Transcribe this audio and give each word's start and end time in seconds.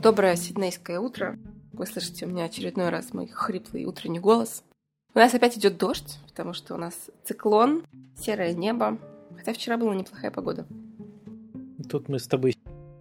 Доброе 0.00 0.36
сиднейское 0.36 1.00
утро. 1.00 1.36
Вы 1.72 1.86
слышите 1.86 2.26
у 2.26 2.28
меня 2.28 2.44
очередной 2.44 2.90
раз 2.90 3.12
мой 3.12 3.26
хриплый 3.26 3.86
утренний 3.86 4.20
голос. 4.20 4.62
У 5.14 5.18
нас 5.18 5.34
опять 5.34 5.58
идет 5.58 5.78
дождь, 5.78 6.20
потому 6.28 6.52
что 6.52 6.74
у 6.74 6.78
нас 6.78 6.94
циклон, 7.24 7.84
серое 8.16 8.52
небо. 8.52 8.98
Хотя 9.36 9.52
вчера 9.52 9.76
была 9.76 9.96
неплохая 9.96 10.30
погода. 10.30 10.64
Тут 11.90 12.08
мы 12.08 12.20
с 12.20 12.28
тобой 12.28 12.54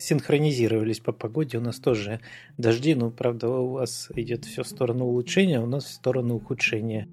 синхронизировались 0.08 1.02
по 1.02 1.12
погоде. 1.12 1.58
У 1.58 1.62
нас 1.62 1.80
тоже 1.80 2.22
дожди, 2.58 2.96
но, 2.96 3.12
правда, 3.12 3.50
у 3.50 3.72
вас 3.72 4.10
идет 4.16 4.46
все 4.46 4.64
в 4.64 4.68
сторону 4.68 5.06
улучшения, 5.06 5.60
а 5.60 5.64
у 5.64 5.68
нас 5.68 5.86
в 5.86 5.92
сторону 5.92 6.36
ухудшения. 6.36 7.10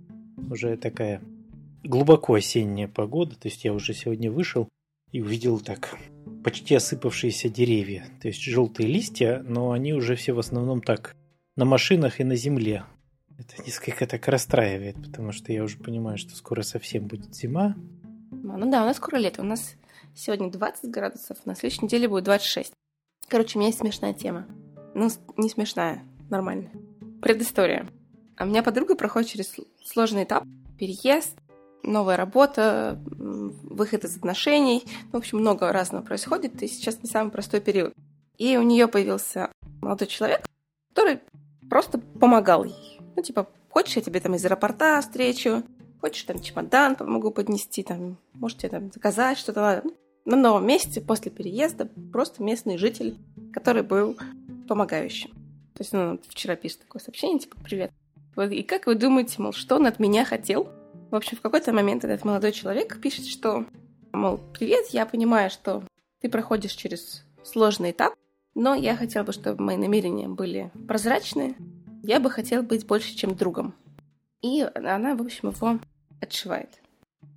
Уже 0.50 0.76
такая 0.76 1.20
глубоко 1.82 2.34
осенняя 2.34 2.86
погода. 2.86 3.34
То 3.34 3.48
есть 3.48 3.64
я 3.64 3.72
уже 3.72 3.94
сегодня 3.94 4.30
вышел 4.30 4.68
и 5.10 5.20
увидел 5.20 5.58
так 5.58 5.96
почти 6.44 6.76
осыпавшиеся 6.76 7.48
деревья. 7.48 8.06
То 8.20 8.28
есть 8.28 8.40
желтые 8.42 8.88
листья, 8.88 9.44
но 9.46 9.72
они 9.72 9.92
уже 9.92 10.14
все 10.14 10.32
в 10.32 10.38
основном 10.38 10.80
так 10.80 11.16
на 11.56 11.64
машинах 11.64 12.20
и 12.20 12.24
на 12.24 12.36
земле. 12.36 12.84
Это 13.36 13.60
несколько 13.64 14.06
так 14.06 14.28
расстраивает, 14.28 14.94
потому 15.02 15.32
что 15.32 15.52
я 15.52 15.64
уже 15.64 15.78
понимаю, 15.78 16.16
что 16.18 16.36
скоро 16.36 16.62
совсем 16.62 17.08
будет 17.08 17.34
зима. 17.34 17.74
Ну 18.30 18.70
да, 18.70 18.82
у 18.82 18.86
нас 18.86 18.98
скоро 18.98 19.16
лето. 19.16 19.42
У 19.42 19.44
нас 19.44 19.74
сегодня 20.14 20.48
20 20.48 20.90
градусов, 20.90 21.44
на 21.44 21.56
следующей 21.56 21.86
неделе 21.86 22.08
будет 22.08 22.24
26. 22.24 22.72
Короче, 23.28 23.56
у 23.56 23.60
меня 23.60 23.68
есть 23.68 23.80
смешная 23.80 24.14
тема. 24.14 24.46
Ну, 24.94 25.08
не 25.36 25.48
смешная, 25.48 26.04
нормальная. 26.30 26.72
Предыстория. 27.20 27.88
А 28.36 28.44
у 28.44 28.46
меня 28.46 28.62
подруга 28.62 28.94
проходит 28.94 29.30
через 29.30 29.54
сложный 29.84 30.24
этап. 30.24 30.44
Переезд, 30.78 31.38
новая 31.82 32.16
работа, 32.16 33.00
выход 33.06 34.04
из 34.04 34.16
отношений. 34.16 34.84
В 35.12 35.16
общем, 35.16 35.38
много 35.38 35.72
разного 35.72 36.02
происходит, 36.02 36.62
и 36.62 36.68
сейчас 36.68 37.02
не 37.02 37.08
самый 37.08 37.30
простой 37.30 37.60
период. 37.60 37.94
И 38.36 38.56
у 38.56 38.62
нее 38.62 38.88
появился 38.88 39.50
молодой 39.80 40.08
человек, 40.08 40.44
который 40.90 41.20
просто 41.68 41.98
помогал 41.98 42.64
ей. 42.64 43.00
Ну, 43.16 43.22
типа, 43.22 43.48
хочешь, 43.68 43.96
я 43.96 44.02
тебе 44.02 44.20
там 44.20 44.34
из 44.34 44.44
аэропорта 44.44 45.00
встречу, 45.00 45.62
хочешь, 46.00 46.24
там 46.24 46.40
чемодан 46.40 46.96
помогу 46.96 47.30
поднести, 47.30 47.82
там, 47.82 48.18
можете 48.32 48.68
там 48.68 48.90
заказать 48.92 49.38
что-то. 49.38 49.82
Ну, 49.84 49.94
на 50.24 50.36
новом 50.36 50.66
месте 50.66 51.00
после 51.00 51.30
переезда 51.30 51.88
просто 52.12 52.42
местный 52.42 52.78
житель, 52.78 53.16
который 53.52 53.82
был 53.82 54.16
помогающим. 54.68 55.30
То 55.74 55.80
есть, 55.80 55.92
ну, 55.92 56.20
вчера 56.28 56.56
пишет 56.56 56.80
такое 56.80 57.02
сообщение, 57.02 57.40
типа, 57.40 57.56
привет. 57.62 57.92
И 58.50 58.62
как 58.62 58.86
вы 58.86 58.94
думаете, 58.94 59.42
мол, 59.42 59.52
что 59.52 59.76
он 59.76 59.86
от 59.86 59.98
меня 59.98 60.24
хотел? 60.24 60.68
В 61.10 61.14
общем, 61.14 61.36
в 61.36 61.40
какой-то 61.40 61.72
момент 61.72 62.04
этот 62.04 62.24
молодой 62.24 62.52
человек 62.52 63.00
пишет, 63.00 63.26
что, 63.26 63.66
мол, 64.12 64.40
привет, 64.52 64.86
я 64.88 65.06
понимаю, 65.06 65.50
что 65.50 65.84
ты 66.20 66.28
проходишь 66.28 66.72
через 66.72 67.24
сложный 67.42 67.90
этап, 67.90 68.14
но 68.54 68.74
я 68.74 68.96
хотела 68.96 69.24
бы, 69.24 69.32
чтобы 69.32 69.62
мои 69.62 69.76
намерения 69.76 70.28
были 70.28 70.70
прозрачные. 70.88 71.54
Я 72.02 72.20
бы 72.20 72.30
хотела 72.30 72.62
быть 72.62 72.86
больше, 72.86 73.14
чем 73.14 73.34
другом. 73.34 73.74
И 74.42 74.62
она, 74.74 75.14
в 75.14 75.22
общем, 75.22 75.50
его 75.50 75.78
отшивает. 76.20 76.80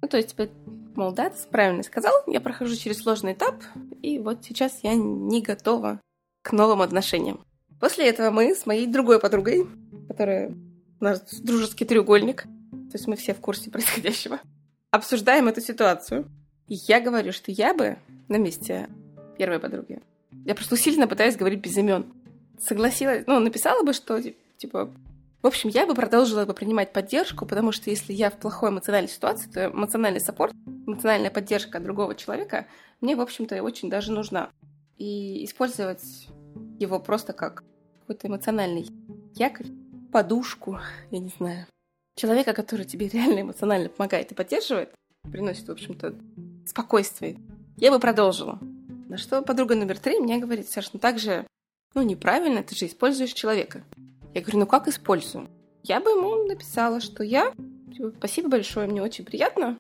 Ну, 0.02 0.08
то 0.08 0.18
есть, 0.18 0.30
типа, 0.30 0.50
мол, 0.96 1.12
да, 1.12 1.30
ты 1.30 1.38
правильно 1.50 1.84
сказал, 1.84 2.14
я 2.28 2.42
прохожу 2.42 2.76
через 2.76 3.00
сложный 3.00 3.34
этап, 3.34 3.56
и 4.02 4.20
вот 4.20 4.44
сейчас 4.44 4.80
я 4.84 4.96
не 4.96 5.42
готова 5.42 6.00
к 6.42 6.52
новым 6.52 6.82
отношениям. 6.82 7.40
После 7.80 8.10
этого 8.10 8.32
мы 8.32 8.56
с 8.56 8.66
моей 8.66 8.88
другой 8.88 9.20
подругой, 9.20 9.68
которая 10.08 10.56
у 11.00 11.04
нас 11.04 11.22
дружеский 11.42 11.86
треугольник, 11.86 12.44
то 12.44 12.94
есть 12.94 13.08
мы 13.08 13.16
все 13.16 13.34
в 13.34 13.40
курсе 13.40 13.70
происходящего. 13.72 14.40
Обсуждаем 14.92 15.48
эту 15.48 15.62
ситуацию. 15.62 16.30
И 16.68 16.76
я 16.88 17.00
говорю, 17.00 17.32
что 17.32 17.52
я 17.52 17.74
бы 17.74 17.98
на 18.28 18.38
месте 18.38 18.90
первой 19.38 19.60
подруги. 19.60 20.02
Я 20.46 20.56
просто 20.56 20.76
усиленно 20.76 21.08
пытаюсь 21.08 21.36
говорить 21.36 21.62
без 21.62 21.78
имен. 21.78 22.06
Согласилась, 22.60 23.26
ну, 23.28 23.40
написала 23.40 23.84
бы, 23.84 23.94
что, 23.94 24.22
типа, 24.58 24.92
в 25.42 25.48
общем, 25.48 25.70
я 25.70 25.86
бы 25.86 25.94
продолжила 25.94 26.46
бы 26.46 26.54
принимать 26.54 26.92
поддержку, 26.92 27.46
потому 27.46 27.72
что 27.72 27.90
если 27.90 28.14
я 28.14 28.30
в 28.30 28.38
плохой 28.38 28.70
эмоциональной 28.70 29.10
ситуации, 29.10 29.50
то 29.50 29.68
эмоциональный 29.68 30.20
саппорт, 30.20 30.54
эмоциональная 30.88 31.30
поддержка 31.30 31.80
другого 31.80 32.16
человека 32.16 32.66
мне, 33.02 33.16
в 33.16 33.22
общем-то, 33.22 33.62
очень 33.62 33.90
даже 33.90 34.12
нужна. 34.12 34.50
И 34.98 35.46
использовать 35.46 36.28
его 36.80 37.00
просто 37.00 37.34
как 37.34 37.64
какой-то 38.00 38.28
эмоциональный 38.28 38.88
якорь, 39.36 39.68
подушку, 40.12 40.80
я 41.12 41.20
не 41.20 41.30
знаю, 41.38 41.68
человека, 42.16 42.54
который 42.54 42.86
тебе 42.86 43.08
реально 43.08 43.42
эмоционально 43.42 43.90
помогает 43.90 44.32
и 44.32 44.36
поддерживает, 44.36 44.94
приносит, 45.32 45.68
в 45.68 45.72
общем-то, 45.72 46.16
спокойствие, 46.66 47.38
я 47.78 47.92
бы 47.92 48.00
продолжила. 48.00 48.60
На 49.08 49.18
что 49.18 49.42
подруга 49.42 49.76
номер 49.76 50.00
три 50.00 50.20
мне 50.20 50.40
говорит, 50.40 50.70
Саш, 50.70 50.92
ну 50.94 51.00
так 51.00 51.20
же, 51.20 51.46
ну 51.94 52.02
неправильно, 52.02 52.64
ты 52.64 52.76
же 52.76 52.88
используешь 52.88 53.34
человека. 53.34 53.84
Я 54.34 54.42
говорю, 54.42 54.60
ну 54.60 54.68
как 54.68 54.88
использую? 54.88 55.50
Я 55.84 56.00
бы 56.00 56.12
ему 56.12 56.48
написала, 56.48 57.00
что 57.00 57.24
я, 57.24 57.54
типа, 57.94 58.12
спасибо 58.18 58.50
большое, 58.50 58.88
мне 58.88 59.02
очень 59.02 59.26
приятно. 59.26 59.78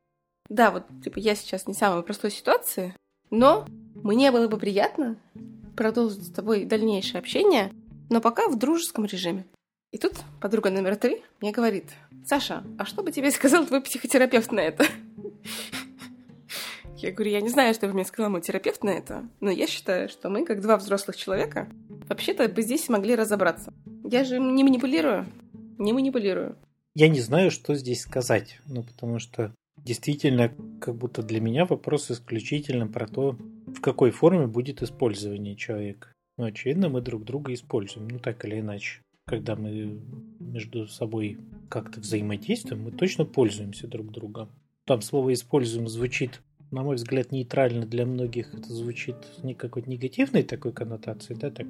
Да, 0.49 0.71
вот, 0.71 0.83
типа, 1.03 1.19
я 1.19 1.35
сейчас 1.35 1.67
не 1.67 1.73
в 1.73 1.77
самой 1.77 2.03
простой 2.03 2.31
ситуации, 2.31 2.95
но 3.29 3.65
мне 3.95 4.31
было 4.31 4.47
бы 4.47 4.57
приятно 4.57 5.17
продолжить 5.75 6.27
с 6.27 6.31
тобой 6.31 6.65
дальнейшее 6.65 7.19
общение, 7.19 7.71
но 8.09 8.21
пока 8.21 8.47
в 8.47 8.57
дружеском 8.57 9.05
режиме. 9.05 9.45
И 9.91 9.97
тут 9.97 10.13
подруга 10.41 10.69
номер 10.69 10.95
три 10.95 11.23
мне 11.39 11.51
говорит, 11.51 11.85
Саша, 12.25 12.63
а 12.77 12.85
что 12.85 13.03
бы 13.03 13.11
тебе 13.11 13.31
сказал 13.31 13.65
твой 13.65 13.81
психотерапевт 13.81 14.51
на 14.51 14.61
это? 14.61 14.85
Я 16.97 17.11
говорю, 17.11 17.31
я 17.31 17.41
не 17.41 17.49
знаю, 17.49 17.73
что 17.73 17.87
бы 17.87 17.93
мне 17.93 18.05
сказал 18.05 18.31
мой 18.31 18.41
терапевт 18.41 18.83
на 18.83 18.89
это, 18.89 19.29
но 19.39 19.51
я 19.51 19.67
считаю, 19.67 20.09
что 20.09 20.29
мы, 20.29 20.45
как 20.45 20.61
два 20.61 20.77
взрослых 20.77 21.15
человека, 21.15 21.69
вообще-то 22.09 22.47
бы 22.49 22.61
здесь 22.61 22.89
могли 22.89 23.15
разобраться. 23.15 23.73
Я 24.03 24.23
же 24.23 24.39
не 24.39 24.63
манипулирую, 24.63 25.27
не 25.77 25.93
манипулирую. 25.93 26.57
Я 26.95 27.09
не 27.09 27.21
знаю, 27.21 27.51
что 27.51 27.75
здесь 27.75 28.01
сказать, 28.01 28.59
ну, 28.65 28.83
потому 28.83 29.19
что 29.19 29.53
действительно, 29.77 30.51
как 30.81 30.95
будто 30.95 31.21
для 31.21 31.39
меня 31.39 31.65
вопрос 31.65 32.09
исключительно 32.09 32.87
про 32.87 33.07
то, 33.07 33.37
в 33.67 33.79
какой 33.81 34.11
форме 34.11 34.47
будет 34.47 34.81
использование 34.81 35.55
человека. 35.55 36.11
Ну, 36.37 36.45
очевидно, 36.45 36.89
мы 36.89 37.01
друг 37.01 37.23
друга 37.23 37.53
используем, 37.53 38.07
ну, 38.07 38.19
так 38.19 38.43
или 38.45 38.59
иначе 38.59 39.01
когда 39.27 39.57
мы 39.57 39.99
между 40.39 40.87
собой 40.87 41.37
как-то 41.69 41.99
взаимодействуем, 41.99 42.83
мы 42.83 42.91
точно 42.91 43.25
пользуемся 43.25 43.85
друг 43.87 44.09
другом. 44.09 44.49
Там 44.85 45.01
слово 45.01 45.33
«используем» 45.33 45.89
звучит, 45.89 46.41
на 46.71 46.83
мой 46.83 46.95
взгляд, 46.95 47.31
нейтрально 47.31 47.85
для 47.85 48.05
многих. 48.05 48.53
Это 48.53 48.73
звучит 48.73 49.15
не 49.43 49.53
какой-то 49.53 49.89
негативной 49.89 50.43
такой 50.43 50.73
коннотации, 50.73 51.33
да, 51.33 51.49
так 51.49 51.67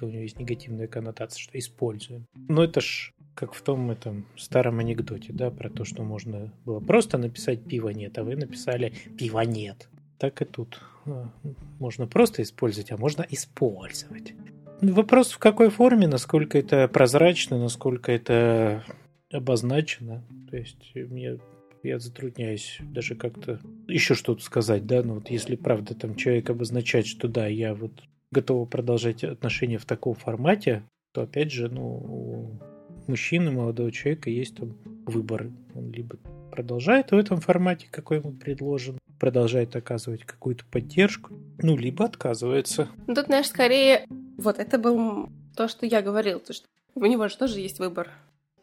будто 0.00 0.06
у 0.06 0.08
него 0.08 0.22
есть 0.22 0.38
негативная 0.38 0.86
коннотация, 0.86 1.40
что 1.40 1.58
«используем». 1.58 2.26
Но 2.48 2.64
это 2.64 2.80
ж 2.80 3.12
как 3.34 3.54
в 3.54 3.62
том 3.62 3.90
этом 3.90 4.26
старом 4.36 4.80
анекдоте, 4.80 5.32
да, 5.32 5.50
про 5.50 5.70
то, 5.70 5.84
что 5.84 6.02
можно 6.02 6.52
было 6.64 6.80
просто 6.80 7.18
написать 7.18 7.64
«пива 7.64 7.90
нет», 7.90 8.18
а 8.18 8.24
вы 8.24 8.36
написали 8.36 8.92
«пива 9.18 9.40
нет». 9.40 9.88
Так 10.18 10.42
и 10.42 10.44
тут. 10.44 10.80
А, 11.06 11.30
можно 11.78 12.06
просто 12.06 12.42
использовать, 12.42 12.92
а 12.92 12.98
можно 12.98 13.26
использовать. 13.30 14.34
Вопрос 14.82 15.32
в 15.32 15.38
какой 15.38 15.70
форме, 15.70 16.06
насколько 16.06 16.58
это 16.58 16.88
прозрачно, 16.88 17.58
насколько 17.58 18.12
это 18.12 18.84
обозначено. 19.32 20.22
То 20.50 20.56
есть 20.56 20.94
мне 20.94 21.38
я 21.82 21.98
затрудняюсь 21.98 22.78
даже 22.80 23.14
как-то 23.14 23.60
еще 23.88 24.14
что-то 24.14 24.42
сказать, 24.42 24.86
да, 24.86 25.02
ну 25.02 25.14
вот 25.14 25.30
если 25.30 25.56
правда 25.56 25.94
там 25.94 26.14
человек 26.14 26.50
обозначает, 26.50 27.06
что 27.06 27.28
да, 27.28 27.46
я 27.46 27.74
вот 27.74 27.92
готова 28.30 28.64
продолжать 28.66 29.24
отношения 29.24 29.78
в 29.78 29.84
таком 29.84 30.14
формате, 30.14 30.82
то 31.12 31.22
опять 31.22 31.50
же, 31.50 31.68
ну, 31.68 31.82
у 31.86 32.60
мужчины, 33.06 33.50
молодого 33.50 33.90
человека 33.90 34.30
есть 34.30 34.56
там 34.56 34.76
выбор. 35.06 35.50
Он 35.74 35.90
либо 35.90 36.16
продолжает 36.50 37.10
в 37.10 37.16
этом 37.16 37.40
формате, 37.40 37.88
какой 37.90 38.18
ему 38.18 38.32
предложен, 38.32 38.98
продолжает 39.18 39.74
оказывать 39.76 40.24
какую-то 40.24 40.64
поддержку, 40.70 41.34
ну, 41.58 41.76
либо 41.76 42.04
отказывается. 42.04 42.88
Ну, 43.06 43.14
тут, 43.14 43.26
знаешь, 43.26 43.48
скорее 43.48 44.06
вот 44.38 44.58
это 44.58 44.78
был 44.78 45.28
то, 45.56 45.68
что 45.68 45.86
я 45.86 46.02
говорил, 46.02 46.40
то, 46.40 46.52
что 46.52 46.66
у 46.94 47.06
него 47.06 47.28
же 47.28 47.36
тоже 47.36 47.60
есть 47.60 47.78
выбор. 47.78 48.08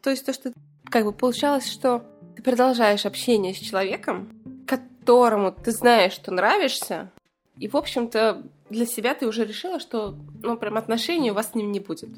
То 0.02 0.10
есть 0.10 0.26
то, 0.26 0.32
что 0.32 0.52
как 0.90 1.04
бы 1.04 1.12
получалось, 1.12 1.70
что 1.70 2.04
ты 2.38 2.44
продолжаешь 2.44 3.04
общение 3.04 3.52
с 3.52 3.58
человеком, 3.58 4.28
которому 4.64 5.50
ты 5.50 5.72
знаешь, 5.72 6.12
что 6.12 6.30
нравишься, 6.30 7.10
и, 7.58 7.66
в 7.66 7.76
общем-то, 7.76 8.44
для 8.70 8.86
себя 8.86 9.14
ты 9.16 9.26
уже 9.26 9.44
решила, 9.44 9.80
что, 9.80 10.14
ну, 10.40 10.56
прям 10.56 10.76
отношений 10.76 11.32
у 11.32 11.34
вас 11.34 11.50
с 11.50 11.54
ним 11.56 11.72
не 11.72 11.80
будет. 11.80 12.10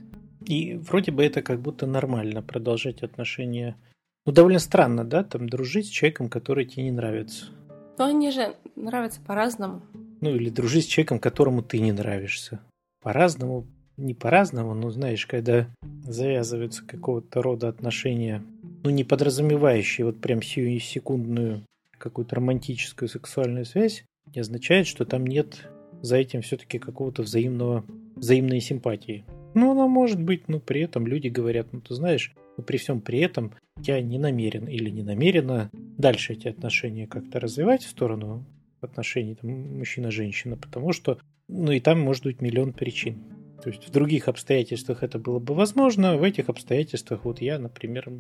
И 0.45 0.75
вроде 0.75 1.11
бы 1.11 1.25
это 1.25 1.41
как 1.41 1.61
будто 1.61 1.87
нормально, 1.87 2.43
продолжать 2.43 3.03
отношения. 3.03 3.77
Ну, 4.27 4.33
довольно 4.33 4.59
странно, 4.59 5.07
да, 5.07 5.25
там, 5.25 5.49
дружить 5.49 5.87
с 5.87 5.89
человеком, 5.91 6.29
который 6.29 6.67
тебе 6.67 6.83
не 6.83 6.93
нравится. 6.93 7.47
Но 7.97 8.05
они 8.05 8.31
же 8.31 8.55
нравятся 8.77 9.23
по-разному. 9.23 9.81
Ну, 10.21 10.35
или 10.35 10.51
дружить 10.51 10.85
с 10.85 10.89
человеком, 10.89 11.19
которому 11.19 11.63
ты 11.63 11.81
не 11.81 11.93
нравишься 11.93 12.61
по-разному, 13.01 13.67
не 13.97 14.13
по-разному, 14.13 14.75
но 14.75 14.91
знаешь, 14.91 15.25
когда 15.25 15.67
завязываются 16.05 16.85
какого-то 16.85 17.41
рода 17.41 17.69
отношения 17.69 18.43
ну, 18.83 18.91
не 18.91 19.05
подразумевающие 19.05 20.05
вот 20.05 20.21
прям 20.21 20.43
сию 20.43 20.79
секундную 20.81 21.65
какую-то 21.99 22.37
романтическую 22.37 23.09
сексуальную 23.09 23.65
связь, 23.65 24.05
не 24.35 24.41
означает, 24.41 24.87
что 24.87 25.05
там 25.05 25.27
нет 25.27 25.69
за 26.03 26.17
этим 26.17 26.41
все-таки 26.43 26.79
какого-то 26.79 27.23
взаимного, 27.23 27.85
взаимной 28.17 28.61
симпатии. 28.61 29.25
Ну, 29.55 29.73
она 29.73 29.87
может 29.87 30.21
быть, 30.23 30.49
но 30.49 30.61
при 30.61 30.81
этом 30.83 31.07
люди 31.07 31.29
говорят, 31.29 31.73
ну, 31.73 31.81
ты 31.81 31.95
знаешь, 31.95 32.33
но 32.57 32.63
при 32.63 32.79
всем 32.79 33.01
при 33.01 33.21
этом 33.21 33.55
я 33.83 34.01
не 34.01 34.19
намерен 34.19 34.67
или 34.67 34.91
не 34.91 35.03
намерена 35.03 35.71
дальше 35.73 36.35
эти 36.35 36.49
отношения 36.49 37.07
как-то 37.07 37.41
развивать 37.41 37.83
в 37.83 37.91
сторону 37.91 38.47
отношений 38.81 39.37
мужчина-женщина, 39.43 40.57
потому 40.57 40.93
что, 40.93 41.19
ну, 41.49 41.73
и 41.73 41.81
там 41.81 42.01
может 42.01 42.25
быть 42.25 42.41
миллион 42.41 42.73
причин. 42.73 43.23
То 43.63 43.69
есть 43.69 43.87
в 43.87 43.91
других 43.91 44.29
обстоятельствах 44.29 45.03
это 45.03 45.19
было 45.19 45.39
бы 45.39 45.55
возможно, 45.55 46.17
в 46.17 46.23
этих 46.23 46.49
обстоятельствах 46.49 47.25
вот 47.25 47.43
я, 47.43 47.59
например, 47.59 48.11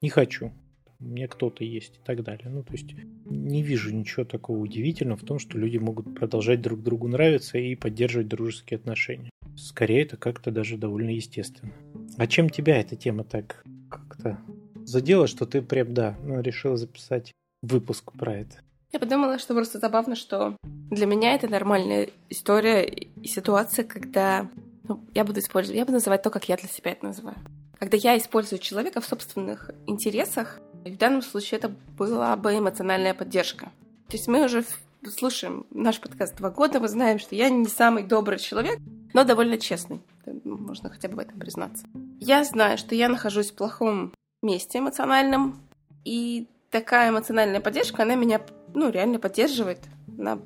не 0.00 0.10
хочу. 0.10 0.52
У 1.00 1.04
меня 1.04 1.28
кто-то 1.28 1.62
есть 1.62 1.96
и 1.96 2.00
так 2.04 2.24
далее. 2.24 2.48
Ну, 2.48 2.64
то 2.64 2.72
есть 2.72 2.94
не 3.24 3.62
вижу 3.62 3.94
ничего 3.94 4.24
такого 4.24 4.58
удивительного 4.58 5.16
в 5.16 5.24
том, 5.24 5.38
что 5.38 5.56
люди 5.56 5.78
могут 5.78 6.14
продолжать 6.14 6.60
друг 6.60 6.82
другу 6.82 7.06
нравиться 7.06 7.56
и 7.56 7.76
поддерживать 7.76 8.26
дружеские 8.26 8.78
отношения. 8.78 9.30
Скорее, 9.56 10.02
это 10.02 10.16
как-то 10.16 10.50
даже 10.50 10.76
довольно 10.76 11.10
естественно. 11.10 11.72
А 12.16 12.26
чем 12.26 12.50
тебя 12.50 12.80
эта 12.80 12.96
тема 12.96 13.22
так 13.22 13.62
как-то 13.88 14.40
задела, 14.84 15.28
что 15.28 15.46
ты 15.46 15.62
прям, 15.62 15.94
да, 15.94 16.16
ну, 16.24 16.40
решила 16.40 16.76
записать 16.76 17.32
выпуск 17.62 18.12
про 18.12 18.34
это? 18.34 18.58
Я 18.92 18.98
подумала, 18.98 19.38
что 19.38 19.54
просто 19.54 19.78
забавно, 19.78 20.16
что 20.16 20.56
для 20.64 21.06
меня 21.06 21.34
это 21.34 21.46
нормальная 21.46 22.08
история 22.28 22.86
и 22.86 23.28
ситуация, 23.28 23.84
когда 23.84 24.48
ну, 24.88 25.04
я 25.14 25.24
буду 25.24 25.40
использовать, 25.40 25.78
я 25.78 25.84
буду 25.84 25.94
называть 25.94 26.22
то, 26.22 26.30
как 26.30 26.48
я 26.48 26.56
для 26.56 26.68
себя 26.68 26.92
это 26.92 27.06
называю. 27.06 27.36
Когда 27.78 27.96
я 27.96 28.18
использую 28.18 28.58
человека 28.58 29.00
в 29.00 29.06
собственных 29.06 29.70
интересах, 29.86 30.60
в 30.84 30.96
данном 30.96 31.22
случае 31.22 31.58
это 31.58 31.72
была 31.96 32.34
бы 32.36 32.56
эмоциональная 32.56 33.14
поддержка. 33.14 33.66
То 34.08 34.16
есть 34.16 34.26
мы 34.26 34.44
уже 34.44 34.64
слушаем 35.06 35.66
наш 35.70 36.00
подкаст 36.00 36.36
два 36.36 36.50
года, 36.50 36.80
мы 36.80 36.88
знаем, 36.88 37.18
что 37.18 37.36
я 37.36 37.48
не 37.50 37.66
самый 37.66 38.02
добрый 38.02 38.38
человек, 38.38 38.78
но 39.14 39.24
довольно 39.24 39.58
честный. 39.58 40.00
Можно 40.44 40.90
хотя 40.90 41.08
бы 41.08 41.16
в 41.16 41.18
этом 41.20 41.38
признаться. 41.38 41.86
Я 42.20 42.42
знаю, 42.44 42.78
что 42.78 42.94
я 42.94 43.08
нахожусь 43.08 43.50
в 43.50 43.54
плохом 43.54 44.12
месте 44.42 44.78
эмоциональном, 44.78 45.60
и 46.04 46.48
такая 46.70 47.10
эмоциональная 47.10 47.60
поддержка, 47.60 48.02
она 48.02 48.14
меня, 48.14 48.40
ну, 48.74 48.90
реально 48.90 49.18
поддерживает. 49.18 49.80
Она 50.18 50.38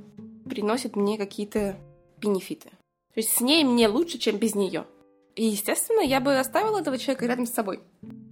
приносит 0.49 0.97
мне 0.97 1.17
какие-то 1.17 1.77
бенефиты. 2.19 2.69
То 3.15 3.21
есть 3.21 3.31
с 3.31 3.41
ней 3.41 3.65
мне 3.65 3.89
лучше, 3.89 4.19
чем 4.19 4.37
без 4.39 4.55
нее. 4.55 4.85
И, 5.35 5.47
естественно, 5.47 6.01
я 6.01 6.21
бы 6.21 6.39
оставила 6.39 6.81
этого 6.81 6.99
человека 6.99 7.27
рядом 7.27 7.47
с 7.47 7.53
собой. 7.53 7.81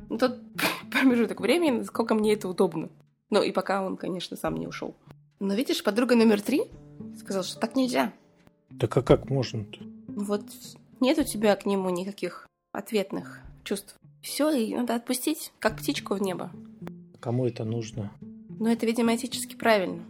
Ну, 0.08 0.19
тот 0.19 0.38
промежуток 0.91 1.41
времени, 1.41 1.79
насколько 1.79 2.14
мне 2.14 2.35
это 2.35 2.49
удобно. 2.49 2.88
Ну, 3.31 3.43
и 3.43 3.52
пока 3.52 3.82
он, 3.82 3.97
конечно, 3.97 4.37
сам 4.37 4.56
не 4.56 4.67
ушел. 4.67 4.94
Но 5.38 5.55
видишь, 5.55 5.82
подруга 5.82 6.17
номер 6.17 6.43
три 6.43 6.64
сказала, 7.19 7.44
что 7.44 7.58
так 7.58 7.76
нельзя. 7.76 8.12
Так 8.79 8.97
а 8.97 9.02
как 9.02 9.31
можно-то? 9.31 9.81
Вот 10.08 10.43
нет 11.00 11.19
у 11.19 11.25
тебя 11.25 11.56
к 11.56 11.64
нему 11.64 11.91
никаких 11.91 12.47
ответных 12.73 13.41
чувств. 13.64 13.96
Все, 14.20 14.50
и 14.50 14.75
надо 14.75 14.94
отпустить, 14.94 15.53
как 15.58 15.79
птичку 15.79 16.14
в 16.14 16.23
небо. 16.23 16.50
Кому 17.20 17.46
это 17.46 17.64
нужно? 17.64 18.12
Ну, 18.58 18.69
это, 18.69 18.85
видимо, 18.85 19.14
этически 19.14 19.56
правильно. 19.56 20.05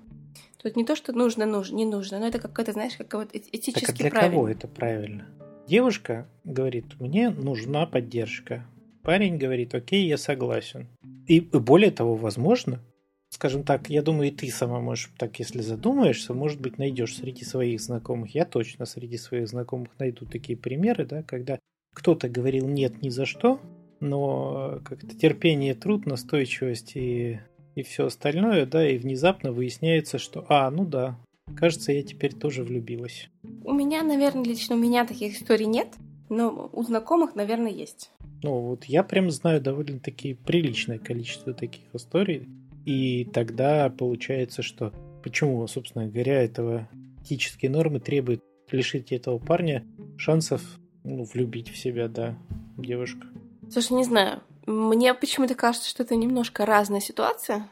Тут 0.62 0.76
не 0.76 0.84
то, 0.84 0.96
что 0.96 1.12
нужно, 1.12 1.46
нужно, 1.46 1.76
не 1.76 1.84
нужно, 1.84 2.18
но 2.18 2.26
это 2.26 2.38
какое-то, 2.38 2.72
знаешь, 2.72 2.96
как 2.96 3.14
вот 3.14 3.30
этически 3.32 3.80
так, 3.80 3.94
а 3.94 3.98
для 3.98 4.10
правильно. 4.10 4.34
кого 4.34 4.48
это 4.48 4.68
правильно? 4.68 5.26
Девушка 5.70 6.26
говорит, 6.42 6.98
мне 6.98 7.30
нужна 7.30 7.86
поддержка. 7.86 8.66
Парень 9.04 9.38
говорит, 9.38 9.72
окей, 9.72 10.04
я 10.04 10.18
согласен. 10.18 10.88
И 11.28 11.38
более 11.38 11.92
того, 11.92 12.16
возможно, 12.16 12.80
скажем 13.28 13.62
так, 13.62 13.88
я 13.88 14.02
думаю, 14.02 14.32
и 14.32 14.34
ты 14.34 14.50
сама 14.50 14.80
можешь, 14.80 15.12
так 15.16 15.38
если 15.38 15.60
задумаешься, 15.60 16.34
может 16.34 16.60
быть, 16.60 16.78
найдешь 16.78 17.14
среди 17.14 17.44
своих 17.44 17.80
знакомых, 17.80 18.34
я 18.34 18.46
точно 18.46 18.84
среди 18.84 19.16
своих 19.16 19.46
знакомых 19.46 19.90
найду 20.00 20.26
такие 20.26 20.58
примеры, 20.58 21.06
да, 21.06 21.22
когда 21.22 21.60
кто-то 21.94 22.28
говорил 22.28 22.66
нет 22.66 23.00
ни 23.00 23.08
за 23.08 23.24
что, 23.24 23.60
но 24.00 24.80
как-то 24.84 25.16
терпение, 25.16 25.76
труд, 25.76 26.04
настойчивость 26.04 26.96
и, 26.96 27.38
и 27.76 27.84
все 27.84 28.06
остальное, 28.06 28.66
да, 28.66 28.90
и 28.90 28.98
внезапно 28.98 29.52
выясняется, 29.52 30.18
что, 30.18 30.44
а, 30.48 30.68
ну 30.72 30.84
да, 30.84 31.16
кажется, 31.56 31.92
я 31.92 32.02
теперь 32.02 32.34
тоже 32.34 32.64
влюбилась. 32.64 33.28
У 33.64 33.72
меня, 33.72 34.02
наверное, 34.02 34.44
лично 34.44 34.76
у 34.76 34.78
меня 34.78 35.06
таких 35.06 35.36
историй 35.36 35.66
нет, 35.66 35.88
но 36.28 36.70
у 36.72 36.82
знакомых, 36.82 37.34
наверное, 37.34 37.70
есть. 37.70 38.10
Ну, 38.42 38.60
вот 38.60 38.84
я 38.84 39.02
прям 39.02 39.30
знаю 39.30 39.60
довольно-таки 39.60 40.34
приличное 40.34 40.98
количество 40.98 41.52
таких 41.52 41.84
историй, 41.92 42.48
и 42.84 43.24
тогда 43.32 43.90
получается, 43.90 44.62
что 44.62 44.92
почему, 45.22 45.66
собственно 45.66 46.06
говоря, 46.06 46.42
этого 46.42 46.88
этические 47.22 47.70
нормы 47.70 48.00
требуют 48.00 48.42
лишить 48.70 49.12
этого 49.12 49.38
парня 49.38 49.84
шансов 50.16 50.62
ну, 51.04 51.24
влюбить 51.24 51.70
в 51.70 51.76
себя, 51.76 52.08
да, 52.08 52.38
девушка. 52.76 53.26
Слушай, 53.70 53.94
не 53.94 54.04
знаю. 54.04 54.42
Мне 54.66 55.14
почему-то 55.14 55.54
кажется, 55.54 55.88
что 55.88 56.02
это 56.02 56.16
немножко 56.16 56.66
разная 56.66 57.00
ситуация. 57.00 57.68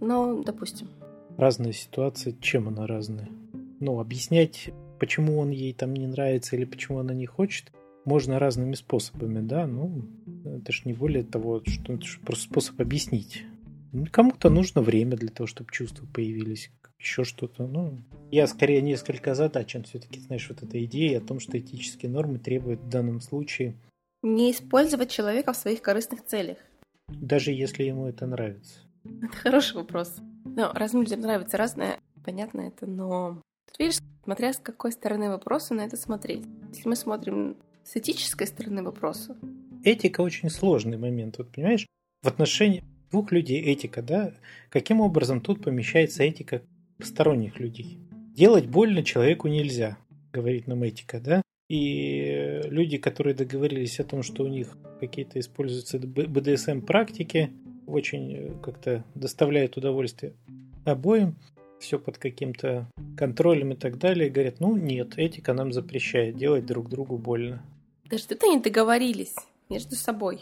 Но, 0.00 0.42
допустим. 0.42 0.88
Разная 1.38 1.72
ситуация. 1.72 2.34
Чем 2.40 2.68
она 2.68 2.86
разная? 2.86 3.30
Ну, 3.80 4.00
объяснять, 4.00 4.70
почему 4.98 5.38
он 5.38 5.50
ей 5.50 5.72
там 5.72 5.94
не 5.94 6.06
нравится 6.06 6.56
или 6.56 6.66
почему 6.66 6.98
она 6.98 7.14
не 7.14 7.24
хочет, 7.24 7.72
можно 8.04 8.38
разными 8.38 8.74
способами, 8.74 9.40
да? 9.40 9.66
Ну, 9.66 10.02
это 10.44 10.72
же 10.72 10.82
не 10.84 10.92
более 10.92 11.24
того, 11.24 11.62
что 11.64 11.94
это 11.94 12.04
же 12.04 12.18
просто 12.20 12.44
способ 12.44 12.80
объяснить. 12.80 13.44
Ну, 13.92 14.06
кому-то 14.10 14.50
нужно 14.50 14.82
время 14.82 15.16
для 15.16 15.30
того, 15.30 15.46
чтобы 15.46 15.70
чувства 15.72 16.06
появились, 16.12 16.70
еще 16.98 17.24
что-то. 17.24 17.66
Ну, 17.66 17.98
я 18.30 18.46
скорее 18.46 18.82
несколько 18.82 19.30
озадачен 19.30 19.84
все-таки, 19.84 20.20
знаешь, 20.20 20.48
вот 20.50 20.62
эта 20.62 20.84
идея 20.84 21.18
о 21.18 21.22
том, 21.22 21.40
что 21.40 21.58
этические 21.58 22.10
нормы 22.10 22.38
требуют 22.38 22.80
в 22.80 22.88
данном 22.88 23.20
случае 23.20 23.76
не 24.22 24.50
использовать 24.50 25.10
человека 25.10 25.52
в 25.52 25.56
своих 25.56 25.80
корыстных 25.80 26.24
целях. 26.24 26.58
Даже 27.08 27.52
если 27.52 27.84
ему 27.84 28.06
это 28.06 28.26
нравится. 28.26 28.80
Это 29.04 29.36
хороший 29.36 29.76
вопрос. 29.76 30.16
Ну, 30.56 30.72
разным 30.72 31.02
людям 31.02 31.20
нравится 31.20 31.56
разное, 31.56 32.00
понятно 32.24 32.62
это, 32.62 32.86
но... 32.86 33.42
Тут 33.66 33.78
видишь, 33.78 33.98
смотря 34.24 34.52
с 34.52 34.58
какой 34.58 34.92
стороны 34.92 35.28
вопроса 35.28 35.74
на 35.74 35.82
это 35.82 35.96
смотреть. 35.96 36.44
Если 36.72 36.88
мы 36.88 36.96
смотрим 36.96 37.56
с 37.84 37.96
этической 37.96 38.46
стороны 38.46 38.82
вопроса. 38.82 39.36
Этика 39.84 40.20
очень 40.20 40.50
сложный 40.50 40.98
момент, 40.98 41.38
вот 41.38 41.52
понимаешь? 41.52 41.86
В 42.22 42.28
отношении 42.28 42.82
двух 43.10 43.32
людей 43.32 43.62
этика, 43.62 44.02
да? 44.02 44.34
Каким 44.68 45.00
образом 45.00 45.40
тут 45.40 45.62
помещается 45.62 46.22
этика 46.22 46.62
посторонних 46.98 47.58
людей? 47.58 47.98
Делать 48.34 48.66
больно 48.66 49.02
человеку 49.02 49.48
нельзя, 49.48 49.96
говорит 50.32 50.66
нам 50.66 50.82
этика, 50.82 51.20
да? 51.20 51.42
И 51.68 52.60
люди, 52.64 52.98
которые 52.98 53.34
договорились 53.34 54.00
о 54.00 54.04
том, 54.04 54.22
что 54.22 54.44
у 54.44 54.48
них 54.48 54.76
какие-то 55.00 55.38
используются 55.38 55.98
БДСМ 55.98 56.80
практики, 56.80 57.52
очень 57.88 58.32
э, 58.34 58.52
как-то 58.62 59.04
доставляют 59.14 59.76
удовольствие 59.76 60.34
обоим, 60.84 61.36
все 61.78 61.98
под 61.98 62.18
каким-то 62.18 62.90
контролем 63.16 63.72
и 63.72 63.76
так 63.76 63.98
далее, 63.98 64.30
говорят, 64.30 64.60
ну 64.60 64.76
нет, 64.76 65.16
этика 65.16 65.52
нам 65.52 65.72
запрещает 65.72 66.36
делать 66.36 66.66
друг 66.66 66.88
другу 66.88 67.18
больно. 67.18 67.62
Даже 68.04 68.26
тут 68.26 68.42
они 68.44 68.60
договорились 68.60 69.34
между 69.68 69.94
собой. 69.94 70.40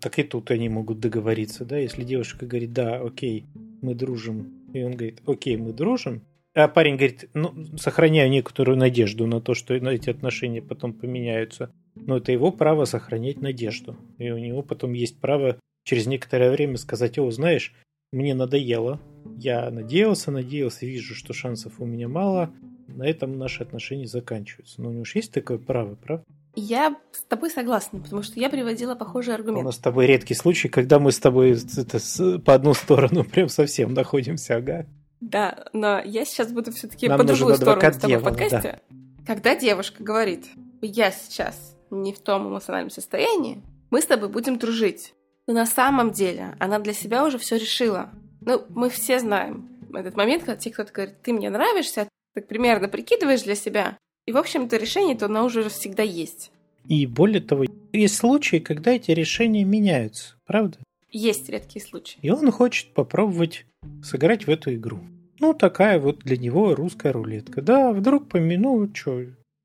Так 0.00 0.18
и 0.18 0.24
тут 0.24 0.50
они 0.50 0.68
могут 0.68 1.00
договориться, 1.00 1.64
да, 1.64 1.78
если 1.78 2.02
девушка 2.02 2.46
говорит, 2.46 2.72
да, 2.72 3.00
окей, 3.00 3.46
мы 3.82 3.94
дружим, 3.94 4.64
и 4.72 4.82
он 4.82 4.92
говорит, 4.92 5.20
окей, 5.26 5.56
мы 5.56 5.72
дружим, 5.72 6.22
а 6.56 6.68
парень 6.68 6.96
говорит, 6.96 7.28
ну, 7.34 7.54
сохраняю 7.76 8.30
некоторую 8.30 8.78
надежду 8.78 9.26
на 9.26 9.42
то, 9.42 9.52
что 9.52 9.74
эти 9.74 10.08
отношения 10.08 10.62
потом 10.62 10.94
поменяются. 10.94 11.70
Но 11.94 12.16
это 12.16 12.32
его 12.32 12.50
право 12.50 12.86
сохранять 12.86 13.42
надежду. 13.42 13.94
И 14.16 14.30
у 14.30 14.38
него 14.38 14.62
потом 14.62 14.94
есть 14.94 15.20
право 15.20 15.58
через 15.86 16.06
некоторое 16.06 16.50
время 16.50 16.76
сказать, 16.76 17.18
о, 17.18 17.30
знаешь, 17.30 17.72
мне 18.12 18.34
надоело. 18.34 19.00
Я 19.38 19.70
надеялся, 19.70 20.30
надеялся, 20.30 20.84
вижу, 20.84 21.14
что 21.14 21.32
шансов 21.32 21.74
у 21.78 21.86
меня 21.86 22.08
мало. 22.08 22.52
На 22.88 23.06
этом 23.06 23.38
наши 23.38 23.62
отношения 23.62 24.06
заканчиваются. 24.06 24.82
Но 24.82 24.90
у 24.90 24.92
него 24.92 25.04
же 25.04 25.12
есть 25.14 25.32
такое 25.32 25.58
право, 25.58 25.94
правда? 25.94 26.24
Я 26.54 26.96
с 27.12 27.22
тобой 27.24 27.50
согласна, 27.50 28.00
потому 28.00 28.22
что 28.22 28.40
я 28.40 28.48
приводила 28.48 28.94
похожий 28.94 29.34
аргумент. 29.34 29.62
У 29.62 29.66
нас 29.66 29.76
с 29.76 29.78
тобой 29.78 30.06
редкий 30.06 30.34
случай, 30.34 30.68
когда 30.68 30.98
мы 30.98 31.12
с 31.12 31.18
тобой 31.18 31.52
это, 31.52 31.98
по 32.40 32.54
одну 32.54 32.74
сторону 32.74 33.24
прям 33.32 33.48
совсем 33.48 33.94
находимся, 33.94 34.56
ага. 34.56 34.86
Да, 35.20 35.66
но 35.72 36.00
я 36.00 36.24
сейчас 36.24 36.52
буду 36.52 36.72
все-таки 36.72 37.08
по 37.08 37.22
другую 37.22 37.56
сторону 37.56 37.92
с 37.92 37.96
тобой 37.96 38.16
в 38.18 38.22
подкасте. 38.24 38.80
Да. 38.90 39.24
Когда 39.26 39.54
девушка 39.54 40.02
говорит, 40.02 40.46
я 40.80 41.10
сейчас 41.10 41.76
не 41.90 42.12
в 42.12 42.18
том 42.20 42.48
эмоциональном 42.48 42.90
состоянии, 42.90 43.62
мы 43.90 44.00
с 44.00 44.06
тобой 44.06 44.28
будем 44.28 44.58
дружить. 44.58 45.14
Но 45.46 45.54
на 45.54 45.66
самом 45.66 46.10
деле 46.10 46.56
она 46.58 46.78
для 46.78 46.92
себя 46.92 47.24
уже 47.24 47.38
все 47.38 47.56
решила. 47.56 48.10
Ну, 48.40 48.64
мы 48.68 48.90
все 48.90 49.18
знаем 49.18 49.76
этот 49.96 50.16
момент, 50.16 50.44
когда 50.44 50.56
тебе 50.56 50.74
кто-то 50.74 50.92
говорит, 50.92 51.22
ты 51.22 51.32
мне 51.32 51.50
нравишься, 51.50 52.08
ты 52.34 52.42
примерно 52.42 52.88
прикидываешь 52.88 53.42
для 53.42 53.54
себя. 53.54 53.98
И, 54.26 54.32
в 54.32 54.36
общем-то, 54.36 54.76
решение-то 54.76 55.26
оно 55.26 55.44
уже 55.44 55.68
всегда 55.68 56.02
есть. 56.02 56.50
И 56.86 57.06
более 57.06 57.40
того, 57.40 57.64
есть 57.92 58.16
случаи, 58.16 58.58
когда 58.58 58.92
эти 58.92 59.10
решения 59.10 59.64
меняются, 59.64 60.36
правда? 60.46 60.78
Есть 61.10 61.48
редкие 61.48 61.84
случаи. 61.84 62.18
И 62.22 62.30
он 62.30 62.50
хочет 62.50 62.92
попробовать 62.92 63.64
сыграть 64.02 64.46
в 64.46 64.50
эту 64.50 64.74
игру. 64.74 65.00
Ну, 65.38 65.54
такая 65.54 65.98
вот 65.98 66.20
для 66.20 66.36
него 66.36 66.74
русская 66.74 67.12
рулетка. 67.12 67.62
Да, 67.62 67.92
вдруг 67.92 68.28
помяну, 68.28 68.88
что, 68.94 69.22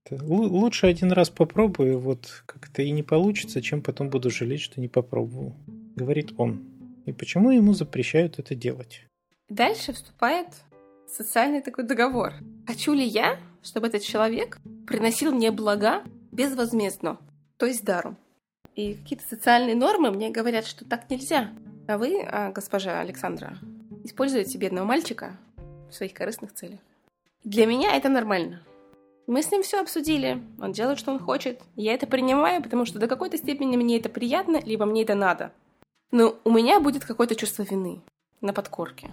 лучше 0.10 0.88
один 0.88 1.12
раз 1.12 1.30
попробую, 1.30 2.00
вот 2.00 2.44
как-то 2.46 2.82
и 2.82 2.92
не 2.92 3.04
получится, 3.04 3.62
чем 3.62 3.82
потом 3.82 4.10
буду 4.10 4.30
жалеть, 4.30 4.62
что 4.62 4.82
не 4.82 4.88
попробовал, 4.88 5.56
говорит 5.96 6.34
он. 6.38 6.66
И 7.06 7.14
почему 7.14 7.52
ему 7.52 7.74
запрещают 7.74 8.40
это 8.40 8.56
делать? 8.56 9.06
Дальше 9.50 9.94
вступает 9.94 10.48
социальный 11.08 11.62
такой 11.62 11.84
договор. 11.84 12.34
Хочу 12.66 12.94
ли 12.94 13.04
я, 13.04 13.38
чтобы 13.64 13.88
этот 13.88 14.02
человек 14.02 14.60
приносил 14.88 15.34
мне 15.34 15.52
блага 15.52 16.04
безвозмездно, 16.32 17.20
то 17.58 17.66
есть 17.66 17.84
даром? 17.84 18.18
И 18.76 18.94
какие-то 18.94 19.28
социальные 19.28 19.76
нормы 19.76 20.12
мне 20.12 20.30
говорят, 20.30 20.66
что 20.66 20.86
так 20.86 21.10
нельзя. 21.10 21.52
А 21.88 21.98
вы, 21.98 22.22
а, 22.24 22.52
госпожа 22.52 23.02
Александра, 23.02 23.58
используете 24.04 24.58
бедного 24.58 24.86
мальчика 24.86 25.38
в 25.90 25.94
своих 25.94 26.14
корыстных 26.14 26.54
целях. 26.54 26.80
Для 27.44 27.66
меня 27.66 27.96
это 27.98 28.08
нормально. 28.08 28.62
Мы 29.28 29.44
с 29.44 29.52
ним 29.52 29.64
все 29.64 29.80
обсудили, 29.80 30.42
он 30.60 30.72
делает, 30.72 31.00
что 31.00 31.12
он 31.12 31.20
хочет. 31.20 31.62
Я 31.76 31.94
это 31.94 32.08
принимаю, 32.08 32.62
потому 32.62 32.86
что 32.86 33.00
до 33.00 33.08
какой-то 33.08 33.38
степени 33.38 33.78
мне 33.78 33.98
это 33.98 34.10
приятно, 34.10 34.60
либо 34.64 34.86
мне 34.86 35.04
это 35.04 35.16
надо. 35.16 35.54
Но 36.12 36.38
у 36.44 36.52
меня 36.52 36.80
будет 36.80 37.06
какое-то 37.06 37.36
чувство 37.36 37.64
вины 37.64 38.02
на 38.42 38.52
подкорке. 38.52 39.12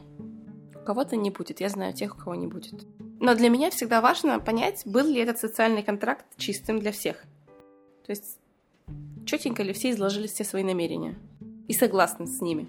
У 0.74 0.84
кого-то 0.84 1.16
не 1.16 1.30
будет, 1.30 1.60
я 1.60 1.68
знаю 1.68 1.92
тех, 1.92 2.16
у 2.16 2.18
кого 2.18 2.34
не 2.34 2.46
будет. 2.46 2.86
Но 3.20 3.34
для 3.34 3.50
меня 3.50 3.70
всегда 3.70 4.00
важно 4.00 4.40
понять, 4.40 4.82
был 4.86 5.06
ли 5.06 5.20
этот 5.20 5.38
социальный 5.38 5.82
контракт 5.82 6.24
чистым 6.36 6.80
для 6.80 6.92
всех. 6.92 7.22
То 8.06 8.10
есть 8.10 8.38
четенько 9.26 9.62
ли 9.62 9.72
все 9.72 9.90
изложили 9.90 10.26
все 10.26 10.44
свои 10.44 10.64
намерения 10.64 11.14
и 11.68 11.74
согласны 11.74 12.26
с 12.26 12.40
ними. 12.40 12.66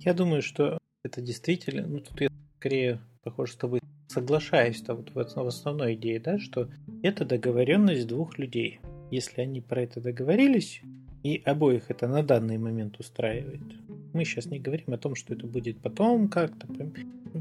Я 0.00 0.14
думаю, 0.14 0.42
что 0.42 0.78
это 1.04 1.20
действительно, 1.20 1.86
ну 1.86 2.00
тут 2.00 2.20
я 2.20 2.28
скорее 2.58 3.00
похоже 3.22 3.52
с 3.52 3.56
тобой 3.56 3.80
соглашаюсь 4.08 4.82
-то 4.82 4.94
вот 4.94 5.12
в 5.14 5.46
основной 5.46 5.94
идее, 5.94 6.20
да, 6.20 6.38
что 6.38 6.68
это 7.02 7.24
договоренность 7.24 8.06
двух 8.06 8.38
людей. 8.38 8.80
Если 9.10 9.40
они 9.40 9.60
про 9.60 9.82
это 9.82 10.00
договорились, 10.00 10.82
и 11.22 11.42
обоих 11.44 11.90
это 11.90 12.06
на 12.06 12.22
данный 12.22 12.58
момент 12.58 12.98
устраивает. 12.98 13.62
Мы 14.12 14.24
сейчас 14.24 14.46
не 14.46 14.58
говорим 14.58 14.94
о 14.94 14.98
том, 14.98 15.14
что 15.14 15.34
это 15.34 15.46
будет 15.46 15.80
потом 15.80 16.28
как-то. 16.28 16.66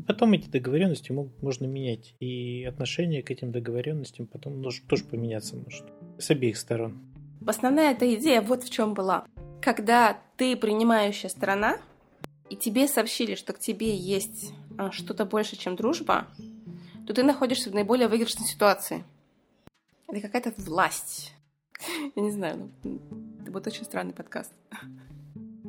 Потом 0.05 0.33
эти 0.33 0.49
договоренности 0.49 1.11
могут, 1.11 1.41
можно 1.41 1.65
менять. 1.65 2.13
И 2.19 2.65
отношение 2.65 3.23
к 3.23 3.31
этим 3.31 3.51
договоренностям 3.51 4.27
потом 4.27 4.61
тоже 4.87 5.03
поменяться 5.05 5.55
может. 5.55 5.85
С 6.17 6.29
обеих 6.29 6.57
сторон. 6.57 6.99
Основная 7.45 7.93
эта 7.93 8.13
идея 8.15 8.41
вот 8.41 8.63
в 8.63 8.69
чем 8.69 8.93
была. 8.93 9.25
Когда 9.61 10.19
ты 10.35 10.57
принимающая 10.57 11.29
сторона, 11.29 11.77
и 12.49 12.55
тебе 12.55 12.87
сообщили, 12.87 13.35
что 13.35 13.53
к 13.53 13.59
тебе 13.59 13.95
есть 13.95 14.53
а, 14.77 14.91
что-то 14.91 15.25
больше, 15.25 15.57
чем 15.57 15.75
дружба, 15.75 16.27
то 17.07 17.13
ты 17.13 17.23
находишься 17.23 17.69
в 17.69 17.73
наиболее 17.73 18.09
выигрышной 18.09 18.45
ситуации. 18.45 19.05
Это 20.09 20.19
какая-то 20.19 20.53
власть. 20.57 21.33
Я 22.15 22.21
не 22.21 22.31
знаю, 22.31 22.69
ну, 22.83 22.99
это 23.41 23.49
будет 23.49 23.67
очень 23.67 23.85
странный 23.85 24.13
подкаст. 24.13 24.51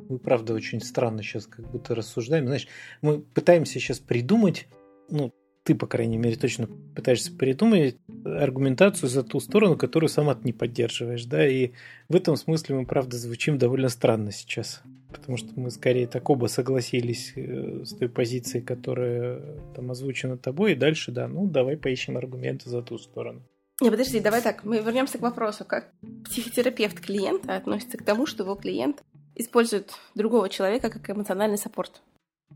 Мы, 0.09 0.19
правда, 0.19 0.53
очень 0.53 0.81
странно 0.81 1.23
сейчас 1.23 1.47
как 1.47 1.69
будто 1.71 1.95
рассуждаем. 1.95 2.45
Знаешь, 2.45 2.67
мы 3.01 3.19
пытаемся 3.19 3.79
сейчас 3.79 3.99
придумать, 3.99 4.67
ну, 5.09 5.33
ты, 5.69 5.75
по 5.75 5.85
крайней 5.85 6.17
мере, 6.17 6.35
точно 6.35 6.67
пытаешься 6.95 7.31
придумать 7.31 7.95
аргументацию 8.25 9.07
за 9.07 9.21
ту 9.21 9.39
сторону, 9.39 9.77
которую 9.77 10.09
сама 10.09 10.33
ты 10.33 10.41
не 10.45 10.51
поддерживаешь, 10.51 11.25
да, 11.25 11.47
и 11.47 11.73
в 12.07 12.15
этом 12.15 12.37
смысле 12.37 12.77
мы, 12.77 12.85
правда, 12.87 13.19
звучим 13.19 13.59
довольно 13.59 13.89
странно 13.89 14.31
сейчас, 14.31 14.81
потому 15.13 15.37
что 15.37 15.49
мы 15.55 15.69
скорее 15.69 16.07
так 16.07 16.27
оба 16.27 16.47
согласились 16.47 17.33
э, 17.35 17.83
с 17.85 17.93
той 17.93 18.09
позицией, 18.09 18.63
которая 18.63 19.59
там 19.75 19.91
озвучена 19.91 20.39
тобой, 20.39 20.71
и 20.71 20.75
дальше, 20.75 21.11
да, 21.11 21.27
ну, 21.27 21.45
давай 21.45 21.77
поищем 21.77 22.17
аргументы 22.17 22.67
за 22.67 22.81
ту 22.81 22.97
сторону. 22.97 23.43
Не, 23.79 23.91
подожди, 23.91 24.19
давай 24.19 24.41
так, 24.41 24.63
мы 24.63 24.79
вернемся 24.79 25.19
к 25.19 25.21
вопросу, 25.21 25.65
как 25.65 25.91
психотерапевт 26.25 26.99
клиента 26.99 27.55
относится 27.55 27.99
к 27.99 28.03
тому, 28.03 28.25
что 28.25 28.41
его 28.41 28.55
клиент 28.55 29.03
использует 29.35 29.93
другого 30.15 30.49
человека 30.49 30.89
как 30.89 31.07
эмоциональный 31.11 31.59
саппорт. 31.59 32.01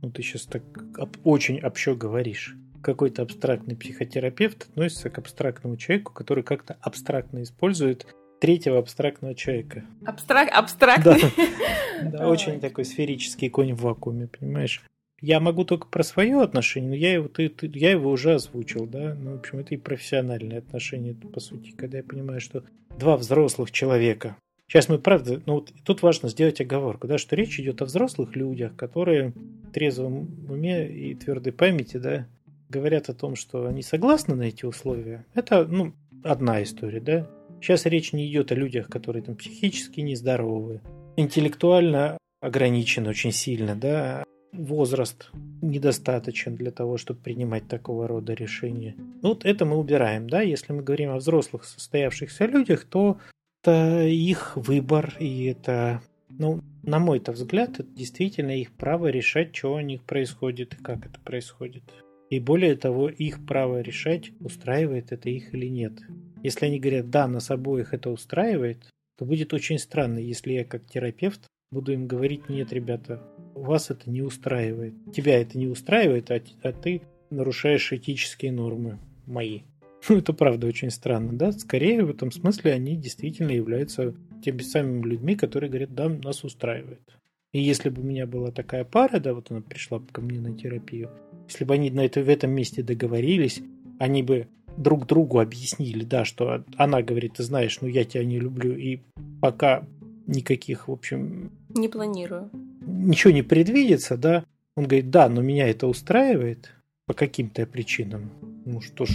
Ну, 0.01 0.09
ты 0.09 0.23
сейчас 0.23 0.47
так 0.47 0.63
об, 0.97 1.15
очень 1.23 1.59
общо 1.59 1.93
говоришь 1.93 2.57
какой-то 2.83 3.23
абстрактный 3.23 3.75
психотерапевт 3.75 4.67
относится 4.69 5.09
к 5.09 5.17
абстрактному 5.17 5.77
человеку, 5.77 6.13
который 6.13 6.43
как-то 6.43 6.77
абстрактно 6.81 7.41
использует 7.41 8.05
третьего 8.39 8.77
абстрактного 8.77 9.35
человека. 9.35 9.85
Абстрак... 10.05 10.49
Абстрактный? 10.51 11.21
Да, 12.01 12.19
да 12.19 12.29
очень 12.29 12.59
такой 12.59 12.85
сферический 12.85 13.49
конь 13.49 13.73
в 13.73 13.81
вакууме, 13.81 14.27
понимаешь? 14.27 14.83
Я 15.21 15.39
могу 15.39 15.63
только 15.63 15.87
про 15.87 16.03
свое 16.03 16.41
отношение, 16.41 16.89
но 16.89 16.95
я 16.95 17.13
его, 17.13 17.29
ты, 17.29 17.47
ты, 17.47 17.71
я 17.73 17.91
его 17.91 18.11
уже 18.11 18.33
озвучил, 18.33 18.85
да. 18.85 19.15
Ну, 19.15 19.31
в 19.31 19.39
общем, 19.39 19.59
это 19.59 19.73
и 19.73 19.77
профессиональные 19.77 20.59
отношения, 20.59 21.13
по 21.13 21.39
сути, 21.39 21.71
когда 21.71 21.99
я 21.99 22.03
понимаю, 22.03 22.41
что 22.41 22.65
два 22.99 23.15
взрослых 23.15 23.71
человека. 23.71 24.35
Сейчас 24.67 24.89
мы, 24.89 24.97
правда, 24.97 25.41
ну 25.45 25.53
вот 25.55 25.71
тут 25.85 26.01
важно 26.01 26.29
сделать 26.29 26.59
оговорку, 26.59 27.07
да, 27.07 27.17
что 27.17 27.35
речь 27.35 27.59
идет 27.59 27.81
о 27.81 27.85
взрослых 27.85 28.35
людях, 28.35 28.75
которые 28.75 29.29
в 29.29 29.71
трезвом 29.71 30.27
уме 30.49 30.89
и 30.89 31.15
твердой 31.15 31.53
памяти, 31.53 31.97
да, 31.97 32.27
говорят 32.69 33.09
о 33.09 33.13
том, 33.13 33.35
что 33.35 33.65
они 33.65 33.81
согласны 33.81 34.35
на 34.35 34.43
эти 34.43 34.65
условия, 34.65 35.25
это 35.33 35.65
ну, 35.65 35.93
одна 36.23 36.63
история, 36.63 36.99
да. 36.99 37.29
Сейчас 37.61 37.85
речь 37.85 38.13
не 38.13 38.29
идет 38.29 38.51
о 38.51 38.55
людях, 38.55 38.87
которые 38.87 39.23
там 39.23 39.35
психически 39.35 40.01
нездоровы, 40.01 40.81
интеллектуально 41.15 42.17
ограничены 42.41 43.09
очень 43.09 43.31
сильно, 43.31 43.75
да, 43.75 44.23
возраст 44.51 45.31
недостаточен 45.61 46.55
для 46.55 46.71
того, 46.71 46.97
чтобы 46.97 47.19
принимать 47.19 47.67
такого 47.67 48.07
рода 48.07 48.33
решения. 48.33 48.95
Ну, 49.21 49.29
вот 49.29 49.45
это 49.45 49.65
мы 49.65 49.77
убираем, 49.77 50.29
да, 50.29 50.41
если 50.41 50.73
мы 50.73 50.83
говорим 50.83 51.11
о 51.11 51.17
взрослых 51.17 51.63
состоявшихся 51.63 52.45
людях, 52.45 52.85
то 52.85 53.17
это 53.63 54.03
их 54.03 54.57
выбор, 54.57 55.15
и 55.19 55.45
это, 55.45 56.01
ну, 56.29 56.61
на 56.83 56.99
мой-то 56.99 57.31
взгляд, 57.31 57.79
это 57.79 57.83
действительно 57.83 58.51
их 58.51 58.73
право 58.73 59.07
решать, 59.07 59.55
что 59.55 59.73
у 59.73 59.79
них 59.79 60.03
происходит 60.03 60.73
и 60.73 60.83
как 60.83 61.05
это 61.05 61.19
происходит. 61.21 61.83
И 62.33 62.39
более 62.39 62.75
того, 62.75 63.09
их 63.09 63.45
право 63.45 63.81
решать, 63.81 64.31
устраивает 64.39 65.11
это 65.11 65.29
их 65.29 65.53
или 65.53 65.67
нет. 65.67 65.93
Если 66.41 66.65
они 66.65 66.79
говорят, 66.79 67.11
да, 67.11 67.27
нас 67.27 67.51
обоих 67.51 67.93
это 67.93 68.09
устраивает, 68.09 68.89
то 69.19 69.25
будет 69.25 69.53
очень 69.53 69.77
странно, 69.77 70.17
если 70.17 70.53
я 70.53 70.65
как 70.65 70.83
терапевт 70.87 71.45
буду 71.69 71.93
им 71.93 72.07
говорить, 72.07 72.49
нет, 72.49 72.73
ребята, 72.73 73.21
вас 73.53 73.91
это 73.91 74.09
не 74.09 74.23
устраивает. 74.23 74.95
Тебя 75.13 75.39
это 75.39 75.59
не 75.59 75.67
устраивает, 75.67 76.31
а, 76.31 76.41
а 76.63 76.71
ты 76.71 77.03
нарушаешь 77.29 77.93
этические 77.93 78.51
нормы 78.51 78.97
мои. 79.27 79.61
Ну, 80.09 80.17
это 80.17 80.33
правда 80.33 80.65
очень 80.65 80.89
странно, 80.89 81.33
да? 81.33 81.51
Скорее, 81.51 82.03
в 82.03 82.09
этом 82.09 82.31
смысле 82.31 82.73
они 82.73 82.97
действительно 82.97 83.51
являются 83.51 84.15
теми 84.43 84.63
самыми 84.63 85.07
людьми, 85.07 85.35
которые 85.35 85.69
говорят, 85.69 85.93
да, 85.93 86.09
нас 86.09 86.43
устраивает. 86.43 86.99
И 87.53 87.61
если 87.61 87.89
бы 87.89 88.01
у 88.01 88.05
меня 88.05 88.25
была 88.25 88.49
такая 88.49 88.83
пара, 88.85 89.19
да, 89.19 89.35
вот 89.35 89.51
она 89.51 89.61
пришла 89.61 90.01
ко 90.11 90.21
мне 90.21 90.39
на 90.39 90.57
терапию, 90.57 91.11
если 91.47 91.65
бы 91.65 91.73
они 91.73 91.91
на 91.91 92.01
это, 92.01 92.21
в 92.21 92.29
этом 92.29 92.51
месте 92.51 92.83
договорились, 92.83 93.61
они 93.99 94.23
бы 94.23 94.47
друг 94.77 95.05
другу 95.05 95.39
объяснили, 95.39 96.03
да, 96.03 96.25
что 96.25 96.63
она 96.77 97.01
говорит, 97.01 97.33
ты 97.33 97.43
знаешь, 97.43 97.79
ну 97.81 97.87
я 97.87 98.05
тебя 98.05 98.23
не 98.23 98.39
люблю, 98.39 98.75
и 98.75 98.99
пока 99.41 99.85
никаких, 100.25 100.87
в 100.87 100.91
общем... 100.91 101.51
Не 101.69 101.87
планирую. 101.87 102.49
Ничего 102.85 103.33
не 103.33 103.43
предвидится, 103.43 104.17
да. 104.17 104.45
Он 104.75 104.85
говорит, 104.85 105.09
да, 105.09 105.29
но 105.29 105.41
меня 105.41 105.67
это 105.67 105.87
устраивает 105.87 106.71
по 107.05 107.13
каким-то 107.13 107.65
причинам. 107.65 108.31
Ну 108.65 108.81
что 108.81 109.05
ж, 109.05 109.11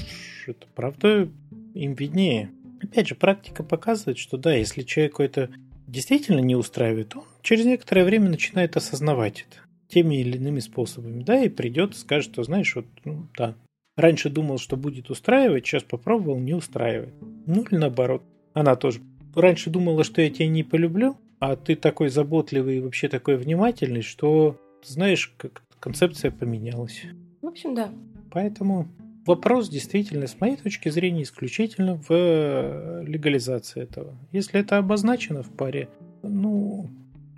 это 0.47 0.67
правда 0.75 1.29
им 1.75 1.95
виднее. 1.95 2.51
Опять 2.83 3.09
же, 3.09 3.15
практика 3.15 3.63
показывает, 3.63 4.19
что 4.19 4.37
да, 4.37 4.55
если 4.55 4.83
человеку 4.83 5.23
это 5.23 5.51
действительно 5.87 6.41
не 6.41 6.55
устраивает, 6.55 7.17
он 7.17 7.25
через 7.43 7.65
некоторое 7.65 8.05
время 8.05 8.29
начинает 8.29 8.77
осознавать 8.77 9.47
это 9.49 9.68
теми 9.89 10.17
или 10.17 10.37
иными 10.37 10.61
способами, 10.61 11.23
да, 11.23 11.43
и 11.43 11.49
придет 11.49 11.97
скажет, 11.97 12.33
что, 12.33 12.43
знаешь, 12.43 12.75
вот, 12.77 12.87
ну, 13.05 13.27
да, 13.37 13.55
раньше 13.97 14.31
думал, 14.31 14.59
что 14.59 14.77
будет 14.77 15.11
устраивать, 15.11 15.67
сейчас 15.67 15.83
попробовал, 15.83 16.39
не 16.39 16.55
устраивает. 16.55 17.15
Ну, 17.47 17.63
или 17.63 17.79
наоборот, 17.79 18.23
она 18.53 18.77
тоже. 18.77 19.01
Раньше 19.35 19.71
думала, 19.71 20.05
что 20.05 20.23
я 20.23 20.31
тебя 20.31 20.49
не 20.49 20.63
полюблю, 20.63 21.17
а 21.41 21.57
ты 21.57 21.77
такой 21.77 22.09
заботливый 22.09 22.79
и 22.79 22.81
вообще 22.81 23.09
такой 23.09 23.37
внимательный, 23.37 24.03
что, 24.03 24.57
знаешь, 24.83 25.33
как 25.37 25.63
концепция 25.81 26.31
поменялась. 26.31 27.03
В 27.41 27.47
общем, 27.47 27.75
да. 27.75 27.91
Поэтому 28.31 28.89
вопрос 29.27 29.69
действительно, 29.69 30.27
с 30.27 30.41
моей 30.41 30.57
точки 30.57 30.89
зрения, 30.89 31.23
исключительно 31.23 31.97
в 31.97 32.07
э, 32.11 33.05
легализации 33.07 33.83
этого. 33.83 34.17
Если 34.33 34.61
это 34.61 34.79
обозначено 34.79 35.43
в 35.43 35.51
паре, 35.51 35.89
ну, 36.23 36.89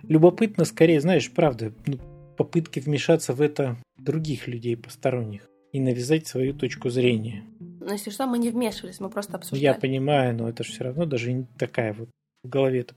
любопытно 0.07 0.65
скорее, 0.65 0.99
знаешь, 1.01 1.31
правда, 1.31 1.71
ну, 1.85 1.99
попытки 2.41 2.79
вмешаться 2.79 3.33
в 3.33 3.41
это 3.41 3.77
других 3.99 4.47
людей 4.47 4.75
посторонних 4.75 5.47
и 5.71 5.79
навязать 5.79 6.25
свою 6.25 6.55
точку 6.55 6.89
зрения. 6.89 7.43
Но 7.59 7.91
если 7.93 8.09
что, 8.09 8.25
мы 8.25 8.39
не 8.39 8.49
вмешивались, 8.49 8.99
мы 8.99 9.11
просто 9.11 9.37
обсуждали. 9.37 9.63
Я 9.63 9.75
понимаю, 9.75 10.35
но 10.35 10.49
это 10.49 10.63
же 10.63 10.71
все 10.71 10.85
равно 10.85 11.05
даже 11.05 11.31
не 11.31 11.45
такая 11.59 11.93
вот 11.93 12.09
в 12.43 12.49
голове 12.49 12.79
это 12.79 12.95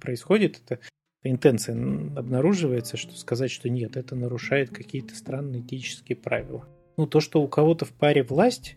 происходит. 0.00 0.60
Это 0.64 0.78
интенция 1.24 1.74
обнаруживается, 2.16 2.96
что 2.96 3.16
сказать, 3.16 3.50
что 3.50 3.68
нет, 3.68 3.96
это 3.96 4.14
нарушает 4.14 4.70
какие-то 4.70 5.16
странные 5.16 5.62
этические 5.62 6.14
правила. 6.14 6.64
Ну, 6.96 7.08
то, 7.08 7.18
что 7.18 7.42
у 7.42 7.48
кого-то 7.48 7.86
в 7.86 7.92
паре 7.92 8.22
власть, 8.22 8.76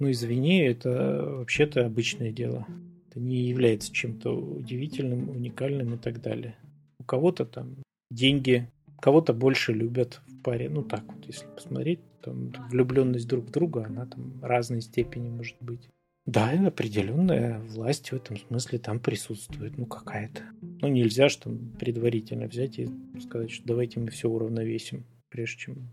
ну, 0.00 0.10
извини, 0.10 0.62
это 0.62 0.90
вообще-то 1.38 1.86
обычное 1.86 2.32
дело. 2.32 2.66
Это 3.08 3.20
не 3.20 3.44
является 3.44 3.92
чем-то 3.92 4.36
удивительным, 4.36 5.30
уникальным 5.30 5.94
и 5.94 5.98
так 5.98 6.20
далее. 6.20 6.56
У 6.98 7.04
кого-то 7.04 7.44
там 7.46 7.76
деньги, 8.10 8.68
кого-то 9.04 9.34
больше 9.34 9.74
любят 9.74 10.22
в 10.26 10.40
паре. 10.40 10.70
Ну, 10.70 10.82
так 10.82 11.04
вот, 11.04 11.26
если 11.26 11.44
посмотреть, 11.44 12.00
там 12.22 12.54
влюбленность 12.70 13.28
друг 13.28 13.44
в 13.44 13.50
друга, 13.50 13.84
она 13.84 14.06
там 14.06 14.42
разной 14.42 14.80
степени 14.80 15.28
может 15.28 15.56
быть. 15.60 15.90
Да, 16.24 16.48
определенная 16.66 17.60
власть 17.60 18.12
в 18.12 18.14
этом 18.14 18.38
смысле 18.38 18.78
там 18.78 18.98
присутствует, 18.98 19.76
ну 19.76 19.84
какая-то. 19.84 20.40
Ну 20.62 20.88
нельзя 20.88 21.28
же 21.28 21.36
там 21.36 21.58
предварительно 21.78 22.46
взять 22.46 22.78
и 22.78 22.88
сказать, 23.20 23.50
что 23.50 23.66
давайте 23.66 24.00
мы 24.00 24.08
все 24.08 24.30
уравновесим, 24.30 25.04
прежде 25.28 25.58
чем... 25.58 25.90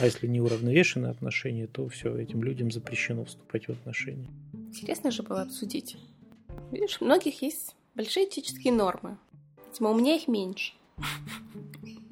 А 0.00 0.06
если 0.06 0.26
не 0.26 0.40
уравновешенные 0.40 1.12
отношения, 1.12 1.68
то 1.68 1.88
все, 1.88 2.18
этим 2.18 2.42
людям 2.42 2.72
запрещено 2.72 3.24
вступать 3.24 3.68
в 3.68 3.70
отношения. 3.70 4.26
Интересно 4.52 5.12
же 5.12 5.22
было 5.22 5.42
обсудить. 5.42 5.96
Видишь, 6.72 7.00
у 7.00 7.04
многих 7.04 7.40
есть 7.40 7.76
большие 7.94 8.26
этические 8.26 8.72
нормы. 8.72 9.16
Видимо, 9.70 9.90
у 9.90 9.96
меня 9.96 10.16
их 10.16 10.26
меньше. 10.26 10.72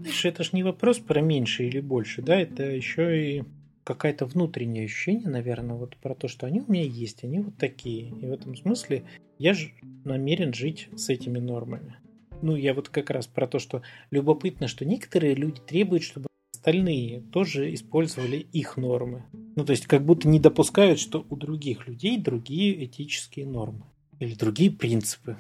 Знаешь, 0.06 0.24
это 0.24 0.44
же 0.44 0.50
не 0.52 0.62
вопрос 0.62 1.00
про 1.00 1.20
меньше 1.20 1.64
или 1.64 1.80
больше, 1.80 2.22
да, 2.22 2.40
это 2.40 2.62
еще 2.62 3.38
и 3.38 3.44
какое-то 3.82 4.24
внутреннее 4.26 4.84
ощущение, 4.84 5.28
наверное, 5.28 5.74
вот 5.74 5.96
про 5.96 6.14
то, 6.14 6.28
что 6.28 6.46
они 6.46 6.60
у 6.60 6.70
меня 6.70 6.84
есть, 6.84 7.24
они 7.24 7.40
вот 7.40 7.56
такие. 7.56 8.10
И 8.10 8.26
в 8.26 8.32
этом 8.32 8.56
смысле 8.56 9.04
я 9.38 9.52
же 9.52 9.72
намерен 10.04 10.54
жить 10.54 10.88
с 10.94 11.08
этими 11.08 11.38
нормами. 11.38 11.96
Ну, 12.40 12.54
я 12.54 12.72
вот 12.72 12.88
как 12.88 13.10
раз 13.10 13.26
про 13.26 13.48
то, 13.48 13.58
что 13.58 13.82
любопытно, 14.12 14.68
что 14.68 14.84
некоторые 14.84 15.34
люди 15.34 15.60
требуют, 15.60 16.04
чтобы 16.04 16.26
остальные 16.54 17.22
тоже 17.32 17.74
использовали 17.74 18.36
их 18.36 18.76
нормы. 18.76 19.24
Ну, 19.56 19.64
то 19.64 19.72
есть 19.72 19.86
как 19.86 20.04
будто 20.04 20.28
не 20.28 20.38
допускают, 20.38 21.00
что 21.00 21.26
у 21.28 21.36
других 21.36 21.88
людей 21.88 22.16
другие 22.16 22.84
этические 22.84 23.46
нормы 23.46 23.86
или 24.20 24.34
другие 24.34 24.70
принципы. 24.70 25.36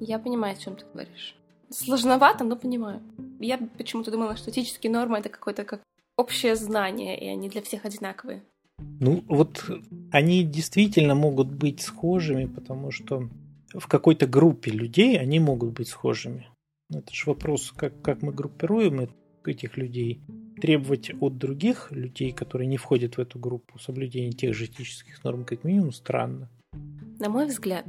Я 0.00 0.18
понимаю, 0.18 0.56
о 0.56 0.60
чем 0.60 0.74
ты 0.74 0.84
говоришь. 0.92 1.36
Сложновато, 1.70 2.42
но 2.42 2.56
понимаю. 2.56 3.00
Я 3.40 3.58
почему-то 3.78 4.10
думала, 4.10 4.36
что 4.36 4.50
этические 4.50 4.92
нормы 4.92 5.18
это 5.18 5.30
какой-то 5.30 5.64
как 5.64 5.80
общее 6.16 6.54
знание, 6.56 7.18
и 7.18 7.26
они 7.26 7.48
для 7.48 7.62
всех 7.62 7.86
одинаковые. 7.86 8.42
Ну, 8.78 9.24
вот 9.28 9.64
они 10.12 10.44
действительно 10.44 11.14
могут 11.14 11.48
быть 11.48 11.80
схожими, 11.80 12.44
потому 12.44 12.90
что 12.90 13.28
в 13.72 13.86
какой-то 13.86 14.26
группе 14.26 14.70
людей 14.70 15.18
они 15.18 15.40
могут 15.40 15.70
быть 15.72 15.88
схожими. 15.88 16.48
Это 16.92 17.12
же 17.12 17.24
вопрос, 17.26 17.72
как, 17.74 18.02
как 18.02 18.20
мы 18.22 18.32
группируем 18.32 19.08
этих 19.44 19.78
людей. 19.78 20.20
Требовать 20.60 21.10
от 21.18 21.38
других 21.38 21.90
людей, 21.90 22.32
которые 22.32 22.66
не 22.66 22.76
входят 22.76 23.16
в 23.16 23.20
эту 23.20 23.38
группу, 23.38 23.78
соблюдения 23.78 24.32
тех 24.32 24.54
же 24.54 24.66
этических 24.66 25.24
норм, 25.24 25.44
как 25.44 25.64
минимум, 25.64 25.92
странно. 25.92 26.50
На 27.18 27.30
мой 27.30 27.46
взгляд, 27.46 27.86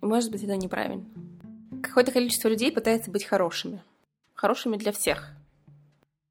может 0.00 0.30
быть, 0.30 0.44
это 0.44 0.56
неправильно. 0.56 1.04
Какое-то 1.82 2.12
количество 2.12 2.48
людей 2.48 2.70
пытается 2.70 3.10
быть 3.10 3.24
хорошими. 3.24 3.82
Хорошими 4.42 4.76
для 4.76 4.90
всех. 4.90 5.36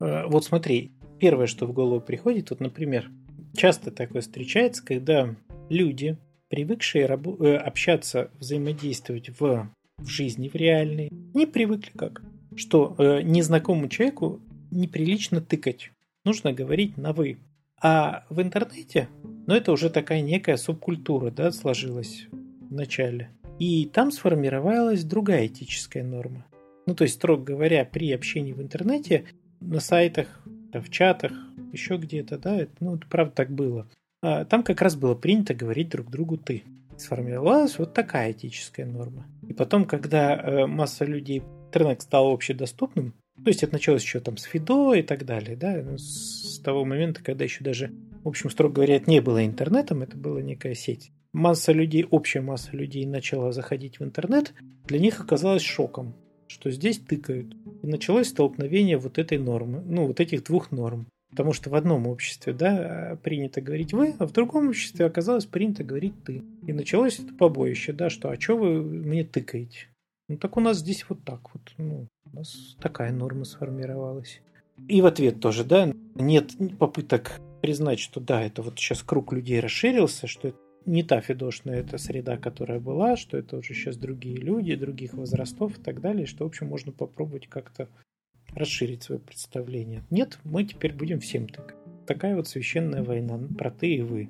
Э, 0.01 0.25
вот 0.27 0.43
смотри, 0.43 0.91
первое, 1.17 1.47
что 1.47 1.65
в 1.65 1.71
голову 1.71 2.01
приходит, 2.01 2.49
вот, 2.49 2.59
например, 2.59 3.09
часто 3.55 3.89
такое 3.89 4.21
встречается, 4.21 4.83
когда 4.83 5.33
люди, 5.69 6.17
привыкшие 6.49 7.05
рабо- 7.05 7.41
э, 7.41 7.55
общаться, 7.55 8.29
взаимодействовать 8.37 9.29
в, 9.39 9.69
в 9.97 10.07
жизни, 10.07 10.49
в 10.49 10.55
реальной, 10.55 11.09
не 11.33 11.45
привыкли 11.45 11.91
как? 11.97 12.21
Что 12.53 12.95
э, 12.97 13.21
незнакомому 13.21 13.87
человеку 13.87 14.41
неприлично 14.71 15.39
тыкать. 15.39 15.91
Нужно 16.25 16.51
говорить 16.51 16.97
на 16.97 17.13
«вы». 17.13 17.37
А 17.81 18.25
в 18.29 18.41
интернете, 18.41 19.07
ну, 19.47 19.55
это 19.55 19.71
уже 19.71 19.89
такая 19.89 20.19
некая 20.19 20.57
субкультура, 20.57 21.31
да, 21.31 21.53
сложилась 21.53 22.27
в 22.33 22.73
начале. 22.73 23.31
И 23.57 23.85
там 23.85 24.11
сформировалась 24.11 25.05
другая 25.05 25.47
этическая 25.47 26.03
норма. 26.03 26.45
Ну, 26.87 26.95
то 26.95 27.03
есть, 27.03 27.15
строго 27.15 27.43
говоря, 27.43 27.85
при 27.85 28.11
общении 28.11 28.53
в 28.53 28.61
интернете 28.61 29.25
на 29.59 29.79
сайтах 29.79 30.41
в 30.73 30.89
чатах, 30.89 31.31
еще 31.71 31.97
где-то, 31.97 32.37
да, 32.37 32.55
это, 32.55 32.71
ну, 32.79 32.95
это 32.95 33.07
правда 33.07 33.33
так 33.35 33.51
было. 33.51 33.89
А 34.21 34.45
там 34.45 34.63
как 34.63 34.81
раз 34.81 34.95
было 34.95 35.15
принято 35.15 35.53
говорить 35.53 35.89
друг 35.89 36.09
другу 36.09 36.37
«ты». 36.37 36.63
Сформировалась 36.97 37.79
вот 37.79 37.93
такая 37.93 38.31
этическая 38.31 38.85
норма. 38.85 39.25
И 39.47 39.53
потом, 39.53 39.85
когда 39.85 40.35
э, 40.35 40.67
масса 40.67 41.03
людей, 41.03 41.41
интернет 41.67 42.01
стал 42.01 42.31
общедоступным, 42.31 43.13
то 43.43 43.47
есть 43.47 43.63
это 43.63 43.73
началось 43.73 44.03
еще 44.03 44.19
там 44.19 44.37
с 44.37 44.43
Фидо 44.43 44.93
и 44.93 45.01
так 45.01 45.25
далее, 45.25 45.55
да, 45.55 45.81
ну, 45.83 45.97
с 45.97 46.59
того 46.63 46.85
момента, 46.85 47.23
когда 47.23 47.43
еще 47.43 47.63
даже, 47.63 47.91
в 48.23 48.27
общем, 48.27 48.49
строго 48.49 48.75
говоря, 48.75 48.97
это 48.97 49.09
не 49.09 49.19
было 49.19 49.43
интернетом, 49.45 50.03
это 50.03 50.15
была 50.15 50.41
некая 50.41 50.75
сеть. 50.75 51.11
Масса 51.33 51.71
людей, 51.71 52.05
общая 52.07 52.41
масса 52.41 52.75
людей 52.75 53.05
начала 53.05 53.51
заходить 53.51 53.99
в 53.99 54.03
интернет, 54.03 54.53
для 54.85 54.99
них 54.99 55.21
оказалось 55.21 55.63
шоком 55.63 56.15
что 56.51 56.69
здесь 56.69 56.99
тыкают. 56.99 57.55
И 57.81 57.87
началось 57.87 58.27
столкновение 58.27 58.97
вот 58.97 59.17
этой 59.17 59.37
нормы, 59.37 59.81
ну, 59.85 60.05
вот 60.05 60.19
этих 60.19 60.43
двух 60.43 60.71
норм. 60.71 61.07
Потому 61.31 61.53
что 61.53 61.69
в 61.69 61.75
одном 61.75 62.07
обществе, 62.07 62.51
да, 62.51 63.17
принято 63.23 63.61
говорить 63.61 63.93
вы, 63.93 64.15
а 64.19 64.27
в 64.27 64.33
другом 64.33 64.67
обществе 64.67 65.05
оказалось 65.05 65.45
принято 65.45 65.83
говорить 65.83 66.13
ты. 66.25 66.43
И 66.67 66.73
началось 66.73 67.19
это 67.19 67.33
побоище, 67.33 67.93
да, 67.93 68.09
что 68.09 68.29
а 68.29 68.39
что 68.39 68.57
вы 68.57 68.83
мне 68.83 69.23
тыкаете? 69.23 69.87
Ну 70.27 70.37
так 70.37 70.57
у 70.57 70.59
нас 70.59 70.79
здесь 70.79 71.05
вот 71.07 71.23
так 71.23 71.53
вот, 71.53 71.61
ну, 71.77 72.07
у 72.31 72.35
нас 72.35 72.75
такая 72.81 73.13
норма 73.13 73.45
сформировалась. 73.45 74.41
И 74.89 75.01
в 75.01 75.05
ответ 75.05 75.39
тоже, 75.39 75.63
да, 75.63 75.93
нет 76.15 76.51
попыток 76.77 77.39
признать, 77.61 77.99
что 77.99 78.19
да, 78.19 78.41
это 78.41 78.61
вот 78.61 78.77
сейчас 78.77 79.01
круг 79.01 79.31
людей 79.31 79.61
расширился, 79.61 80.27
что 80.27 80.49
это 80.49 80.57
не 80.85 81.03
та 81.03 81.21
фидошная 81.21 81.79
эта 81.79 81.97
среда, 81.97 82.37
которая 82.37 82.79
была, 82.79 83.15
что 83.15 83.37
это 83.37 83.57
уже 83.57 83.73
сейчас 83.73 83.97
другие 83.97 84.37
люди, 84.37 84.75
других 84.75 85.13
возрастов 85.13 85.77
и 85.77 85.81
так 85.81 86.01
далее, 86.01 86.25
что, 86.25 86.43
в 86.43 86.47
общем, 86.47 86.67
можно 86.67 86.91
попробовать 86.91 87.47
как-то 87.47 87.87
расширить 88.53 89.03
свое 89.03 89.19
представление. 89.19 90.03
Нет, 90.09 90.39
мы 90.43 90.63
теперь 90.63 90.93
будем 90.93 91.19
всем 91.19 91.47
так. 91.47 91.75
Такая 92.05 92.35
вот 92.35 92.47
священная 92.47 93.03
война 93.03 93.39
про 93.57 93.71
ты 93.71 93.95
и 93.95 94.01
вы. 94.01 94.29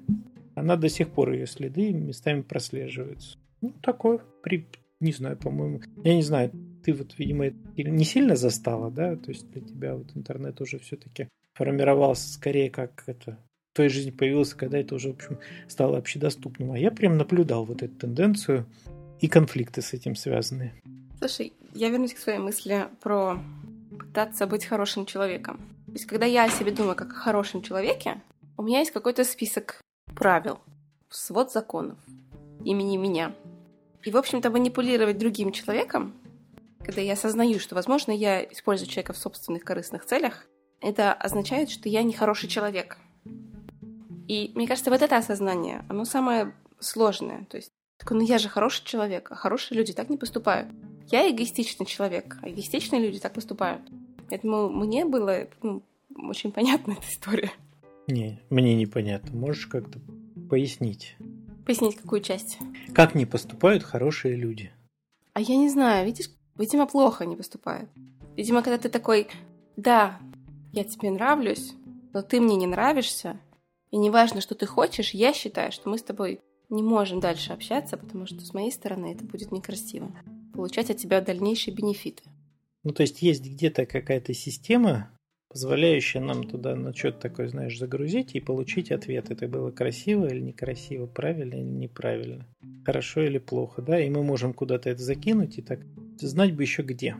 Она 0.55 0.75
до 0.75 0.89
сих 0.89 1.09
пор, 1.09 1.31
ее 1.31 1.47
следы 1.47 1.93
местами 1.93 2.41
прослеживаются. 2.41 3.37
Ну, 3.61 3.73
такое, 3.81 4.19
при, 4.43 4.67
не 4.99 5.11
знаю, 5.13 5.37
по-моему, 5.37 5.81
я 6.03 6.15
не 6.15 6.21
знаю, 6.21 6.51
ты 6.83 6.93
вот, 6.93 7.17
видимо, 7.17 7.51
не 7.77 8.03
сильно 8.03 8.35
застала, 8.35 8.91
да, 8.91 9.15
то 9.15 9.29
есть 9.29 9.49
для 9.51 9.61
тебя 9.61 9.95
вот 9.95 10.15
интернет 10.15 10.59
уже 10.61 10.79
все-таки 10.79 11.29
формировался 11.53 12.29
скорее 12.33 12.69
как 12.69 13.03
это 13.07 13.37
той 13.73 13.89
жизни 13.89 14.12
появился, 14.12 14.55
когда 14.55 14.77
это 14.79 14.95
уже, 14.95 15.10
в 15.10 15.15
общем, 15.15 15.39
стало 15.67 15.97
общедоступным. 15.97 16.71
А 16.71 16.77
я 16.77 16.91
прям 16.91 17.17
наблюдал 17.17 17.65
вот 17.65 17.81
эту 17.81 17.95
тенденцию 17.95 18.65
и 19.19 19.27
конфликты 19.27 19.81
с 19.81 19.93
этим 19.93 20.15
связанные. 20.15 20.73
Слушай, 21.19 21.53
я 21.73 21.89
вернусь 21.89 22.13
к 22.13 22.17
своей 22.17 22.39
мысли 22.39 22.88
про 23.01 23.39
пытаться 23.97 24.47
быть 24.47 24.65
хорошим 24.65 25.05
человеком. 25.05 25.57
То 25.86 25.93
есть, 25.93 26.05
когда 26.05 26.25
я 26.25 26.45
о 26.45 26.49
себе 26.49 26.71
думаю 26.71 26.95
как 26.95 27.12
о 27.12 27.15
хорошем 27.15 27.62
человеке, 27.62 28.21
у 28.57 28.63
меня 28.63 28.79
есть 28.79 28.91
какой-то 28.91 29.23
список 29.23 29.81
правил, 30.15 30.60
свод 31.10 31.51
законов 31.51 31.97
имени 32.63 32.97
меня. 32.97 33.34
И, 34.03 34.12
в 34.12 34.17
общем-то, 34.17 34.49
манипулировать 34.49 35.17
другим 35.17 35.51
человеком, 35.51 36.13
когда 36.84 37.01
я 37.01 37.13
осознаю, 37.13 37.60
что, 37.60 37.75
возможно, 37.75 38.12
я 38.12 38.43
использую 38.43 38.89
человека 38.89 39.13
в 39.13 39.17
собственных 39.17 39.63
корыстных 39.63 40.05
целях, 40.05 40.47
это 40.81 41.13
означает, 41.13 41.69
что 41.69 41.88
я 41.88 42.01
не 42.01 42.13
хороший 42.13 42.49
человек— 42.49 42.97
и 44.27 44.51
мне 44.55 44.67
кажется, 44.67 44.89
вот 44.89 45.01
это 45.01 45.17
осознание, 45.17 45.86
оно 45.89 46.05
самое 46.05 46.53
сложное. 46.79 47.45
То 47.45 47.57
есть, 47.57 47.71
такой, 47.97 48.17
ну 48.17 48.23
я 48.23 48.38
же 48.38 48.49
хороший 48.49 48.86
человек, 48.86 49.31
а 49.31 49.36
хорошие 49.36 49.77
люди 49.77 49.93
так 49.93 50.10
не 50.10 50.17
поступают. 50.17 50.69
Я 51.12 51.29
эгоистичный 51.29 51.86
человек, 51.86 52.38
а 52.41 52.49
эгоистичные 52.49 53.01
люди 53.01 53.19
так 53.19 53.34
поступают. 53.34 53.81
Поэтому 54.29 54.69
мне 54.69 55.05
было 55.05 55.47
ну, 55.62 55.84
очень 56.17 56.51
понятна 56.51 56.91
эта 56.99 57.07
история. 57.07 57.51
Не, 58.07 58.41
мне 58.49 58.75
непонятно. 58.75 59.38
Можешь 59.38 59.67
как-то 59.67 59.99
пояснить? 60.49 61.15
Пояснить 61.65 61.97
какую 61.97 62.21
часть? 62.21 62.57
Как 62.93 63.15
не 63.15 63.25
поступают 63.25 63.84
хорошие 63.84 64.36
люди? 64.36 64.71
А 65.34 65.41
я 65.41 65.55
не 65.55 65.69
знаю, 65.69 66.05
видишь, 66.05 66.29
видимо, 66.57 66.88
плохо 66.88 67.25
не 67.25 67.36
поступают. 67.36 67.89
Видимо, 68.36 68.63
когда 68.63 68.77
ты 68.77 68.89
такой, 68.89 69.27
да, 69.77 70.19
я 70.73 70.84
тебе 70.84 71.12
нравлюсь, 71.12 71.73
но 72.13 72.21
ты 72.21 72.41
мне 72.41 72.55
не 72.55 72.67
нравишься, 72.67 73.39
и 73.91 73.97
неважно, 73.97 74.41
что 74.41 74.56
ты 74.56 74.65
хочешь, 74.65 75.13
я 75.13 75.34
считаю, 75.34 75.71
что 75.71 75.89
мы 75.89 75.97
с 75.97 76.04
тобой 76.04 76.39
не 76.69 76.82
можем 76.82 77.19
дальше 77.19 77.51
общаться, 77.51 77.97
потому 77.97 78.25
что 78.25 78.39
с 78.39 78.54
моей 78.54 78.71
стороны 78.71 79.13
это 79.13 79.25
будет 79.25 79.51
некрасиво. 79.51 80.12
Получать 80.54 80.89
от 80.89 80.97
тебя 80.97 81.21
дальнейшие 81.21 81.75
бенефиты. 81.75 82.23
Ну, 82.84 82.93
то 82.93 83.01
есть 83.01 83.21
есть 83.21 83.43
где-то 83.45 83.86
какая-то 83.86 84.34
система, 84.34 85.12
позволяющая 85.49 86.21
нам 86.21 86.45
туда 86.45 86.75
на 86.75 86.93
что-то 86.93 87.19
такое, 87.19 87.49
знаешь, 87.49 87.77
загрузить 87.77 88.34
и 88.36 88.39
получить 88.39 88.91
ответ. 88.91 89.30
Это 89.30 89.49
было 89.49 89.71
красиво 89.71 90.25
или 90.25 90.39
некрасиво, 90.39 91.06
правильно 91.06 91.56
или 91.56 91.63
неправильно, 91.63 92.47
хорошо 92.86 93.21
или 93.21 93.38
плохо, 93.38 93.82
да, 93.82 93.99
и 93.99 94.10
мы 94.10 94.23
можем 94.23 94.54
куда-то 94.54 94.89
это 94.89 95.04
закинуть 95.04 95.58
и 95.58 95.62
так 95.62 95.82
знать 96.17 96.56
бы 96.56 96.63
еще 96.63 96.84
где. 96.84 97.17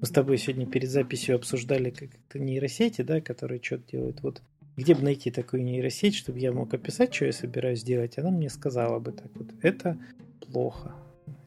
Мы 0.00 0.06
с 0.06 0.10
тобой 0.10 0.38
сегодня 0.38 0.66
перед 0.66 0.88
записью 0.88 1.36
обсуждали 1.36 1.90
как-то 1.90 2.38
нейросети, 2.38 3.02
да, 3.02 3.20
которые 3.20 3.60
что-то 3.62 3.90
делают. 3.92 4.22
Вот 4.22 4.42
где 4.78 4.94
бы 4.94 5.02
найти 5.02 5.32
такую 5.32 5.64
нейросеть, 5.64 6.14
чтобы 6.14 6.38
я 6.38 6.52
мог 6.52 6.72
описать, 6.72 7.12
что 7.12 7.24
я 7.24 7.32
собираюсь 7.32 7.82
делать, 7.82 8.16
она 8.16 8.30
мне 8.30 8.48
сказала 8.48 9.00
бы 9.00 9.10
так 9.10 9.26
вот, 9.34 9.48
это 9.60 9.98
плохо 10.52 10.94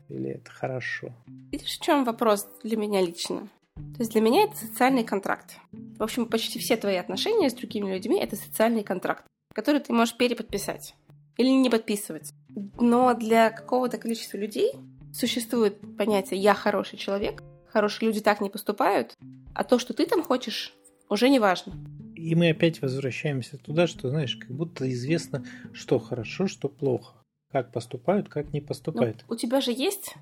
или 0.10 0.32
это 0.32 0.52
хорошо. 0.52 1.14
Видишь, 1.50 1.78
в 1.78 1.82
чем 1.82 2.04
вопрос 2.04 2.46
для 2.62 2.76
меня 2.76 3.02
лично? 3.02 3.48
То 3.76 4.00
есть 4.00 4.12
для 4.12 4.20
меня 4.20 4.44
это 4.44 4.58
социальный 4.58 5.06
контракт. 5.06 5.56
В 5.72 6.04
общем, 6.04 6.26
почти 6.26 6.60
все 6.60 6.76
твои 6.76 6.98
отношения 6.98 7.50
с 7.50 7.54
другими 7.54 7.94
людьми— 7.94 8.20
это 8.22 8.36
социальный 8.36 8.84
контракт, 8.84 9.24
который 9.56 9.80
ты 9.80 9.94
можешь 9.94 10.18
переподписать 10.18 10.94
или 11.38 11.48
не 11.48 11.70
подписывать. 11.70 12.34
Но 12.82 13.14
для 13.14 13.50
какого-то 13.50 13.98
количества 13.98 14.36
людей 14.36 14.74
существует 15.14 15.78
понятие 15.98 16.42
«я 16.42 16.54
хороший 16.54 16.98
человек», 16.98 17.42
хорошие 17.70 18.08
люди 18.08 18.20
так 18.20 18.42
не 18.42 18.50
поступают, 18.50 19.16
а 19.56 19.64
то, 19.64 19.80
что 19.80 19.94
ты 19.94 20.06
там 20.06 20.22
хочешь, 20.22 20.74
уже 21.10 21.30
не 21.30 21.40
важно. 21.40 21.74
И 22.22 22.36
мы 22.36 22.50
опять 22.50 22.82
возвращаемся 22.82 23.58
туда, 23.58 23.88
что, 23.88 24.10
знаешь, 24.10 24.36
как 24.36 24.52
будто 24.52 24.90
известно, 24.92 25.44
что 25.74 25.98
хорошо, 25.98 26.48
что 26.48 26.70
плохо. 26.70 27.16
Как 27.52 27.72
поступают, 27.72 28.30
как 28.30 28.54
не 28.54 28.62
поступают. 28.62 29.26
Ну, 29.28 29.36
у 29.36 29.38
тебя 29.38 29.60
же 29.60 29.72
есть 29.72 30.16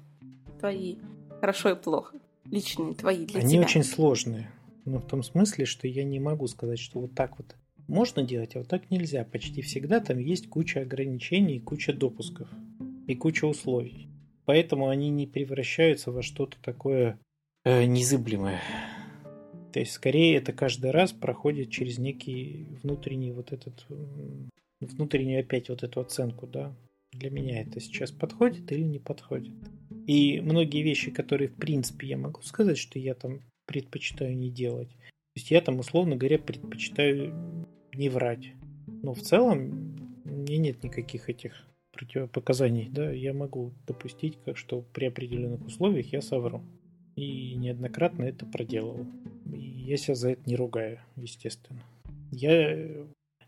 твои 0.60 0.98
хорошо 1.40 1.72
и 1.72 1.76
плохо, 1.76 2.18
личные 2.46 2.96
твои 2.96 3.26
для 3.26 3.42
Они 3.42 3.54
тебя. 3.54 3.62
очень 3.62 3.84
сложные. 3.84 4.50
Но 4.86 5.00
в 5.00 5.06
том 5.06 5.24
смысле, 5.24 5.66
что 5.66 5.88
я 5.88 6.04
не 6.04 6.20
могу 6.20 6.48
сказать, 6.48 6.80
что 6.80 7.02
вот 7.02 7.14
так 7.14 7.38
вот 7.38 7.56
можно 7.88 8.24
делать, 8.24 8.56
а 8.56 8.60
вот 8.60 8.68
так 8.68 8.90
нельзя. 8.90 9.24
Почти 9.26 9.62
всегда 9.62 10.00
там 10.00 10.18
есть 10.18 10.50
куча 10.50 10.82
ограничений, 10.82 11.60
куча 11.60 11.94
допусков 11.94 12.48
и 13.08 13.16
куча 13.16 13.46
условий. 13.46 14.08
Поэтому 14.46 14.88
они 14.88 15.10
не 15.10 15.28
превращаются 15.28 16.12
во 16.12 16.24
что-то 16.24 16.58
такое 16.62 17.20
э, 17.66 17.84
незыблемое. 17.86 18.62
То 19.72 19.80
есть, 19.80 19.92
скорее, 19.92 20.38
это 20.38 20.54
каждый 20.54 20.92
раз 20.92 21.12
проходит 21.12 21.70
через 21.70 21.98
некий 21.98 22.68
внутренний 22.82 23.32
вот 23.32 23.52
этот, 23.52 23.86
внутреннюю 24.80 25.42
опять 25.42 25.70
вот 25.70 25.84
эту 25.84 26.02
оценку, 26.02 26.48
да, 26.48 26.76
для 27.12 27.30
меня 27.30 27.62
это 27.62 27.80
сейчас 27.80 28.12
подходит 28.12 28.72
или 28.72 28.84
не 28.84 29.00
подходит. 29.00 29.54
И 30.08 30.42
многие 30.42 30.82
вещи, 30.82 31.12
которые, 31.12 31.50
в 31.50 31.56
принципе, 31.56 32.08
я 32.08 32.18
могу 32.18 32.42
сказать, 32.42 32.78
что 32.78 33.00
я 33.00 33.14
там 33.14 33.42
предпочитаю 33.66 34.36
не 34.36 34.50
делать. 34.50 34.90
То 34.90 35.36
есть 35.36 35.52
я 35.52 35.62
там, 35.62 35.80
условно 35.80 36.16
говоря, 36.16 36.40
предпочитаю 36.40 37.68
не 37.94 38.10
врать. 38.10 38.54
Но 39.04 39.14
в 39.14 39.22
целом 39.22 39.96
мне 40.26 40.58
нет 40.58 40.84
никаких 40.84 41.30
этих 41.30 41.66
противопоказаний, 41.92 42.90
да, 42.90 43.12
я 43.12 43.34
могу 43.34 43.74
допустить, 43.86 44.38
как 44.46 44.58
что 44.58 44.82
при 44.94 45.06
определенных 45.06 45.66
условиях 45.66 46.14
я 46.14 46.22
совру. 46.22 46.64
И 47.16 47.56
неоднократно 47.56 48.24
это 48.24 48.46
проделывал. 48.46 49.06
Я 49.90 49.98
себя 49.98 50.14
за 50.14 50.30
это 50.34 50.42
не 50.46 50.56
ругаю, 50.56 51.00
естественно. 51.16 51.80
Я 52.30 52.78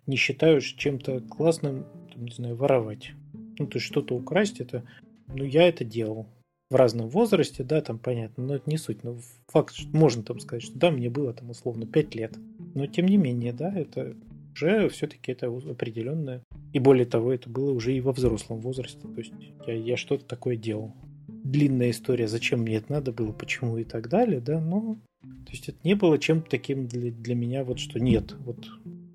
не 0.07 0.15
считаю 0.15 0.59
чем-то 0.59 1.19
классным, 1.19 1.85
там, 2.11 2.25
не 2.25 2.31
знаю, 2.31 2.55
воровать. 2.55 3.11
Ну, 3.59 3.67
то 3.67 3.77
есть 3.77 3.85
что-то 3.85 4.15
украсть, 4.15 4.59
это, 4.59 4.83
ну, 5.27 5.43
я 5.43 5.67
это 5.67 5.85
делал. 5.85 6.25
В 6.71 6.75
разном 6.77 7.09
возрасте, 7.09 7.63
да, 7.63 7.79
там 7.81 7.99
понятно, 7.99 8.43
но 8.43 8.55
это 8.55 8.67
не 8.67 8.77
суть. 8.77 9.03
Но 9.03 9.17
факт, 9.49 9.75
что 9.75 9.95
можно 9.95 10.23
там 10.23 10.39
сказать, 10.39 10.63
что 10.63 10.79
да, 10.79 10.89
мне 10.89 11.11
было 11.11 11.31
там 11.31 11.51
условно 11.51 11.85
5 11.85 12.15
лет. 12.15 12.35
Но 12.73 12.87
тем 12.87 13.05
не 13.05 13.17
менее, 13.17 13.53
да, 13.53 13.71
это 13.71 14.15
уже 14.55 14.89
все-таки 14.89 15.33
это 15.33 15.45
определенное. 15.45 16.41
И 16.73 16.79
более 16.79 17.05
того, 17.05 17.31
это 17.31 17.51
было 17.51 17.71
уже 17.71 17.95
и 17.95 18.01
во 18.01 18.13
взрослом 18.13 18.61
возрасте. 18.61 19.07
То 19.07 19.19
есть 19.19 19.33
я, 19.67 19.75
я 19.75 19.95
что-то 19.95 20.25
такое 20.25 20.55
делал. 20.55 20.95
Длинная 21.27 21.91
история, 21.91 22.27
зачем 22.27 22.61
мне 22.61 22.77
это 22.77 22.91
надо 22.91 23.11
было, 23.11 23.31
почему 23.31 23.77
и 23.77 23.83
так 23.83 24.09
далее, 24.09 24.41
да, 24.41 24.59
но 24.59 24.97
то 25.51 25.55
есть 25.55 25.67
это 25.67 25.79
не 25.83 25.95
было 25.95 26.17
чем-то 26.17 26.49
таким 26.49 26.87
для, 26.87 27.11
для 27.11 27.35
меня, 27.35 27.65
вот 27.65 27.77
что 27.77 27.99
нет, 27.99 28.37
вот 28.45 28.69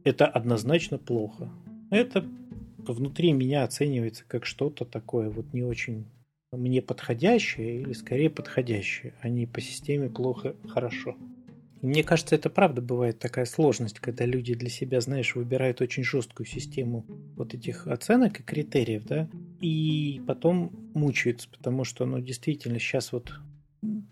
это 0.05 0.27
однозначно 0.27 0.99
плохо. 0.99 1.51
Это 1.89 2.27
внутри 2.77 3.33
меня 3.33 3.65
оценивается 3.65 4.23
как 4.29 4.45
что-то 4.45 4.85
такое 4.85 5.31
вот 5.31 5.55
не 5.55 5.63
очень 5.63 6.05
мне 6.53 6.83
подходящее 6.83 7.81
или 7.81 7.95
скорее 7.95 8.29
подходящее, 8.29 9.15
а 9.23 9.31
не 9.31 9.47
по 9.47 9.63
системе 9.63 10.11
плохо-хорошо. 10.11 11.17
И 11.81 11.87
мне 11.87 12.05
кажется, 12.05 12.35
это 12.35 12.51
правда 12.51 12.83
бывает 12.83 13.19
такая 13.19 13.47
сложность, 13.47 14.01
когда 14.01 14.27
люди 14.27 14.55
для 14.55 14.69
себя, 14.69 15.01
знаешь, 15.01 15.37
выбирают 15.37 15.81
очень 15.81 16.05
жесткую 16.05 16.47
систему 16.47 17.07
вот 17.35 17.55
этих 17.55 17.87
оценок 17.87 18.41
и 18.41 18.43
критериев, 18.43 19.07
да, 19.07 19.27
и 19.63 20.21
потом 20.27 20.91
мучаются, 20.93 21.49
потому 21.49 21.85
что, 21.85 22.05
ну, 22.05 22.21
действительно, 22.21 22.79
сейчас 22.79 23.13
вот, 23.13 23.33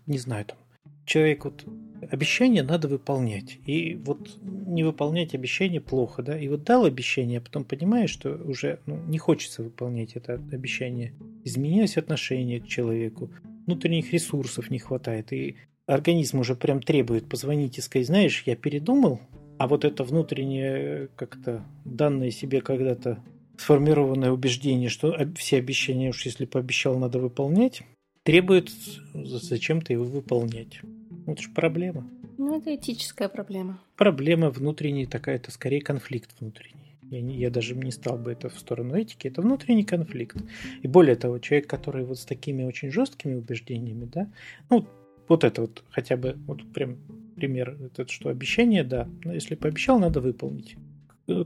не 0.07 0.17
знаю, 0.17 0.45
там, 0.45 0.57
человек 1.05 1.45
вот 1.45 1.65
обещание 2.09 2.63
надо 2.63 2.87
выполнять. 2.87 3.59
И 3.65 3.95
вот 3.95 4.37
не 4.43 4.83
выполнять 4.83 5.35
обещание 5.35 5.81
плохо, 5.81 6.23
да. 6.23 6.39
И 6.39 6.47
вот 6.47 6.63
дал 6.63 6.85
обещание, 6.85 7.39
а 7.39 7.41
потом 7.41 7.63
понимаешь, 7.63 8.09
что 8.09 8.35
уже 8.35 8.79
ну, 8.85 8.97
не 9.07 9.17
хочется 9.17 9.63
выполнять 9.63 10.13
это 10.13 10.35
обещание. 10.51 11.13
Изменилось 11.43 11.97
отношение 11.97 12.59
к 12.59 12.67
человеку, 12.67 13.29
внутренних 13.65 14.13
ресурсов 14.13 14.69
не 14.69 14.79
хватает. 14.79 15.31
И 15.33 15.55
организм 15.87 16.39
уже 16.39 16.55
прям 16.55 16.81
требует 16.81 17.27
позвонить 17.27 17.77
и 17.77 17.81
сказать, 17.81 18.07
знаешь, 18.07 18.43
я 18.45 18.55
передумал, 18.55 19.21
а 19.57 19.67
вот 19.67 19.85
это 19.85 20.03
внутреннее 20.03 21.09
как-то 21.15 21.63
данное 21.85 22.31
себе 22.31 22.61
когда-то 22.61 23.23
сформированное 23.57 24.31
убеждение, 24.31 24.89
что 24.89 25.15
все 25.35 25.57
обещания 25.57 26.09
уж 26.09 26.25
если 26.25 26.45
пообещал, 26.45 26.97
надо 26.99 27.19
выполнять, 27.19 27.83
требует 28.23 28.71
зачем-то 29.13 29.93
его 29.93 30.03
выполнять. 30.03 30.81
Ну, 31.25 31.33
это 31.33 31.41
же 31.41 31.49
проблема. 31.49 32.07
Ну, 32.37 32.57
это 32.57 32.75
этическая 32.75 33.29
проблема. 33.29 33.79
Проблема 33.95 34.49
внутренняя 34.49 35.07
такая, 35.07 35.37
это 35.37 35.51
скорее 35.51 35.81
конфликт 35.81 36.35
внутренний. 36.39 36.95
Я, 37.09 37.21
не, 37.21 37.37
я 37.37 37.49
даже 37.49 37.75
не 37.75 37.91
стал 37.91 38.17
бы 38.17 38.31
это 38.31 38.49
в 38.49 38.57
сторону 38.59 38.95
этики, 38.95 39.27
это 39.27 39.41
внутренний 39.41 39.83
конфликт. 39.83 40.37
И 40.81 40.87
более 40.87 41.15
того, 41.15 41.39
человек, 41.39 41.67
который 41.67 42.03
вот 42.03 42.19
с 42.19 42.25
такими 42.25 42.63
очень 42.63 42.91
жесткими 42.91 43.35
убеждениями, 43.35 44.05
да, 44.05 44.31
ну, 44.69 44.87
вот 45.27 45.43
это 45.43 45.61
вот 45.61 45.83
хотя 45.89 46.17
бы, 46.17 46.35
вот 46.47 46.63
прям 46.73 46.97
пример, 47.35 47.77
этот, 47.81 48.09
что 48.09 48.29
обещание, 48.29 48.83
да, 48.83 49.07
но 49.23 49.33
если 49.33 49.55
пообещал, 49.55 49.99
надо 49.99 50.21
выполнить. 50.21 50.75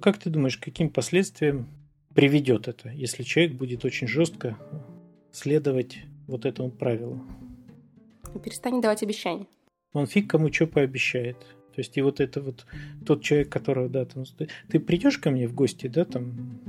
Как 0.01 0.17
ты 0.17 0.29
думаешь, 0.29 0.57
каким 0.57 0.89
последствиям 0.89 1.67
приведет 2.13 2.67
это, 2.67 2.89
если 2.89 3.23
человек 3.23 3.53
будет 3.53 3.85
очень 3.85 4.07
жестко 4.07 4.57
следовать 5.31 5.99
вот 6.27 6.45
этому 6.45 6.69
правилу? 6.69 7.21
Перестань 8.43 8.81
давать 8.81 9.03
обещания 9.03 9.47
он 9.93 10.07
фиг 10.07 10.29
кому 10.29 10.51
что 10.51 10.67
пообещает. 10.67 11.37
То 11.73 11.81
есть 11.81 11.97
и 11.97 12.01
вот 12.01 12.19
это 12.19 12.41
вот 12.41 12.65
тот 13.05 13.23
человек, 13.23 13.49
которого, 13.49 13.89
да, 13.89 14.05
там, 14.05 14.25
ты 14.69 14.79
придешь 14.79 15.17
ко 15.17 15.31
мне 15.31 15.47
в 15.47 15.53
гости, 15.53 15.87
да, 15.87 16.05
там, 16.05 16.59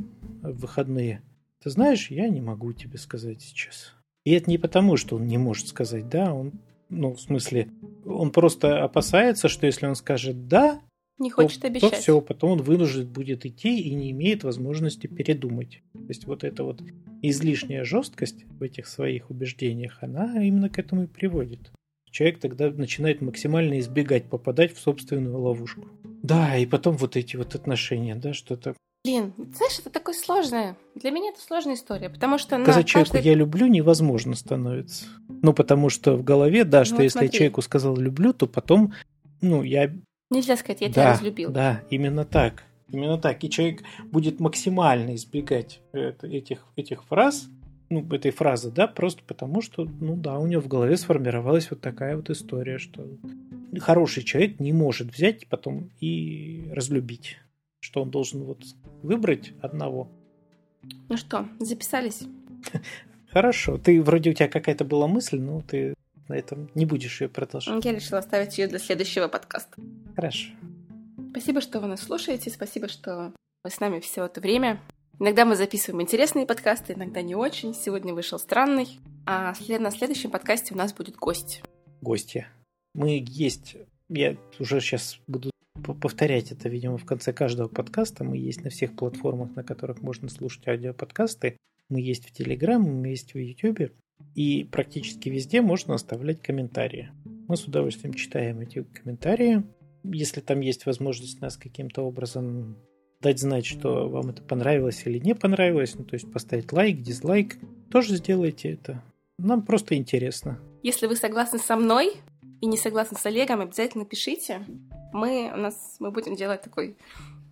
в 0.42 0.60
выходные, 0.60 1.22
ты 1.62 1.70
знаешь, 1.70 2.10
я 2.10 2.28
не 2.28 2.40
могу 2.40 2.72
тебе 2.72 2.98
сказать 2.98 3.42
сейчас. 3.42 3.94
И 4.24 4.32
это 4.32 4.48
не 4.48 4.58
потому, 4.58 4.96
что 4.96 5.16
он 5.16 5.26
не 5.26 5.38
может 5.38 5.68
сказать 5.68 6.08
да, 6.08 6.32
он, 6.32 6.52
ну, 6.88 7.14
в 7.14 7.20
смысле, 7.20 7.68
он 8.04 8.30
просто 8.30 8.82
опасается, 8.82 9.48
что 9.48 9.66
если 9.66 9.86
он 9.86 9.94
скажет 9.94 10.48
да, 10.48 10.80
не 11.18 11.30
хочет 11.30 11.60
то, 11.60 11.66
обещать. 11.66 11.90
то 11.90 11.96
все, 11.96 12.20
потом 12.20 12.52
он 12.52 12.62
вынужден 12.62 13.06
будет 13.06 13.44
идти 13.44 13.80
и 13.80 13.94
не 13.94 14.10
имеет 14.10 14.42
возможности 14.42 15.06
передумать. 15.06 15.82
То 15.92 16.08
есть 16.08 16.24
вот 16.24 16.44
эта 16.44 16.64
вот 16.64 16.82
излишняя 17.20 17.84
жесткость 17.84 18.44
в 18.58 18.62
этих 18.62 18.86
своих 18.86 19.28
убеждениях, 19.30 19.98
она 20.02 20.42
именно 20.42 20.70
к 20.70 20.78
этому 20.78 21.04
и 21.04 21.06
приводит 21.06 21.70
человек 22.10 22.40
тогда 22.40 22.70
начинает 22.70 23.20
максимально 23.20 23.78
избегать 23.80 24.24
попадать 24.24 24.74
в 24.74 24.80
собственную 24.80 25.38
ловушку. 25.38 25.88
Да, 26.22 26.56
и 26.56 26.66
потом 26.66 26.96
вот 26.96 27.16
эти 27.16 27.36
вот 27.36 27.54
отношения, 27.54 28.14
да, 28.14 28.32
что-то. 28.32 28.74
Блин, 29.04 29.32
знаешь, 29.36 29.78
это 29.78 29.88
такое 29.88 30.14
сложное. 30.14 30.76
Для 30.94 31.10
меня 31.10 31.30
это 31.30 31.40
сложная 31.40 31.74
история, 31.74 32.10
потому 32.10 32.36
что 32.36 32.62
Сказать 32.62 32.86
человеку 32.86 33.16
«я 33.16 33.34
люблю» 33.34 33.66
невозможно 33.66 34.34
становится. 34.34 35.06
Ну, 35.28 35.54
потому 35.54 35.88
что 35.88 36.16
в 36.16 36.22
голове, 36.22 36.64
да, 36.64 36.84
что 36.84 36.96
ну, 36.96 37.02
если 37.02 37.12
смотри. 37.12 37.28
я 37.28 37.32
человеку 37.32 37.62
сказал 37.62 37.96
«люблю», 37.96 38.34
то 38.34 38.46
потом, 38.46 38.92
ну, 39.40 39.62
я... 39.62 39.90
Нельзя 40.30 40.56
сказать 40.56 40.82
«я 40.82 40.88
да, 40.88 40.92
тебя 40.92 41.12
разлюбил». 41.12 41.50
Да, 41.50 41.82
именно 41.88 42.26
так. 42.26 42.64
Именно 42.88 43.18
так. 43.18 43.42
И 43.42 43.48
человек 43.48 43.82
будет 44.04 44.38
максимально 44.38 45.14
избегать 45.14 45.80
этих, 45.92 46.66
этих 46.76 47.04
фраз, 47.04 47.48
ну, 47.90 48.06
этой 48.14 48.30
фразы, 48.30 48.70
да, 48.70 48.86
просто 48.86 49.22
потому 49.26 49.60
что, 49.60 49.84
ну 49.84 50.16
да, 50.16 50.38
у 50.38 50.46
него 50.46 50.62
в 50.62 50.68
голове 50.68 50.96
сформировалась 50.96 51.70
вот 51.70 51.80
такая 51.80 52.16
вот 52.16 52.30
история, 52.30 52.78
что 52.78 53.06
хороший 53.80 54.22
человек 54.22 54.60
не 54.60 54.72
может 54.72 55.12
взять 55.12 55.48
потом 55.48 55.90
и 56.00 56.70
разлюбить, 56.72 57.38
что 57.80 58.02
он 58.02 58.10
должен 58.10 58.44
вот 58.44 58.64
выбрать 59.02 59.52
одного. 59.60 60.08
Ну 61.08 61.16
что, 61.16 61.48
записались? 61.58 62.22
Хорошо. 63.30 63.78
Ты 63.78 64.02
вроде 64.02 64.30
у 64.30 64.32
тебя 64.32 64.48
какая-то 64.48 64.84
была 64.84 65.06
мысль, 65.06 65.38
но 65.38 65.62
ты 65.62 65.94
на 66.28 66.34
этом 66.34 66.70
не 66.74 66.86
будешь 66.86 67.20
ее 67.20 67.28
продолжать. 67.28 67.84
Я 67.84 67.92
решила 67.92 68.18
оставить 68.18 68.56
ее 68.56 68.68
для 68.68 68.78
следующего 68.78 69.28
подкаста. 69.28 69.80
Хорошо. 70.14 70.50
Спасибо, 71.30 71.60
что 71.60 71.80
вы 71.80 71.88
нас 71.88 72.00
слушаете. 72.00 72.50
Спасибо, 72.50 72.88
что 72.88 73.32
вы 73.62 73.70
с 73.70 73.78
нами 73.80 74.00
все 74.00 74.24
это 74.24 74.40
время. 74.40 74.80
Иногда 75.22 75.44
мы 75.44 75.54
записываем 75.54 76.00
интересные 76.00 76.46
подкасты, 76.46 76.94
иногда 76.94 77.20
не 77.20 77.34
очень. 77.34 77.74
Сегодня 77.74 78.14
вышел 78.14 78.38
странный. 78.38 78.88
А 79.26 79.52
на 79.78 79.90
следующем 79.90 80.30
подкасте 80.30 80.72
у 80.72 80.78
нас 80.78 80.94
будет 80.94 81.16
гость. 81.16 81.62
Гостья. 82.00 82.48
Мы 82.94 83.22
есть, 83.28 83.76
я 84.08 84.38
уже 84.58 84.80
сейчас 84.80 85.20
буду 85.26 85.50
повторять 86.00 86.52
это, 86.52 86.70
видимо, 86.70 86.96
в 86.96 87.04
конце 87.04 87.34
каждого 87.34 87.68
подкаста. 87.68 88.24
Мы 88.24 88.38
есть 88.38 88.64
на 88.64 88.70
всех 88.70 88.96
платформах, 88.96 89.54
на 89.54 89.62
которых 89.62 90.00
можно 90.00 90.30
слушать 90.30 90.66
аудиоподкасты. 90.66 91.58
Мы 91.90 92.00
есть 92.00 92.26
в 92.26 92.32
Телеграм, 92.32 92.80
мы 92.80 93.08
есть 93.08 93.34
в 93.34 93.38
Ютубе. 93.38 93.92
И 94.34 94.64
практически 94.72 95.28
везде 95.28 95.60
можно 95.60 95.96
оставлять 95.96 96.40
комментарии. 96.40 97.10
Мы 97.46 97.58
с 97.58 97.64
удовольствием 97.66 98.14
читаем 98.14 98.60
эти 98.60 98.84
комментарии. 98.84 99.64
Если 100.02 100.40
там 100.40 100.60
есть 100.60 100.86
возможность 100.86 101.42
нас 101.42 101.58
каким-то 101.58 102.06
образом 102.06 102.78
дать 103.20 103.38
знать, 103.38 103.66
что 103.66 104.08
вам 104.08 104.30
это 104.30 104.42
понравилось 104.42 105.02
или 105.04 105.18
не 105.18 105.34
понравилось, 105.34 105.94
ну, 105.94 106.04
то 106.04 106.14
есть 106.14 106.30
поставить 106.32 106.72
лайк, 106.72 107.02
дизлайк, 107.02 107.56
тоже 107.90 108.16
сделайте 108.16 108.72
это. 108.72 109.02
Нам 109.38 109.62
просто 109.62 109.94
интересно. 109.96 110.58
Если 110.82 111.06
вы 111.06 111.16
согласны 111.16 111.58
со 111.58 111.76
мной 111.76 112.14
и 112.60 112.66
не 112.66 112.76
согласны 112.76 113.18
с 113.18 113.26
Олегом, 113.26 113.60
обязательно 113.60 114.04
пишите. 114.04 114.66
Мы, 115.12 115.50
у 115.52 115.56
нас, 115.56 115.96
мы 115.98 116.10
будем 116.10 116.34
делать 116.34 116.62
такой 116.62 116.96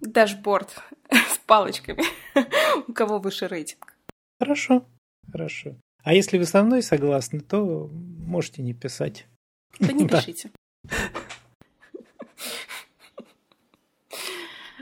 дашборд 0.00 0.82
с 1.10 1.38
палочками, 1.46 2.02
у 2.88 2.92
кого 2.92 3.18
выше 3.18 3.46
рейтинг. 3.46 3.94
Хорошо, 4.38 4.84
хорошо. 5.30 5.76
А 6.02 6.14
если 6.14 6.38
вы 6.38 6.44
со 6.44 6.62
мной 6.62 6.82
согласны, 6.82 7.40
то 7.40 7.90
можете 7.92 8.62
не 8.62 8.72
писать. 8.72 9.26
То 9.78 9.92
не 9.92 10.08
пишите. 10.08 10.50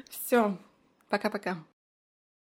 Все, 0.09 0.59
пока-пока. 1.09 1.65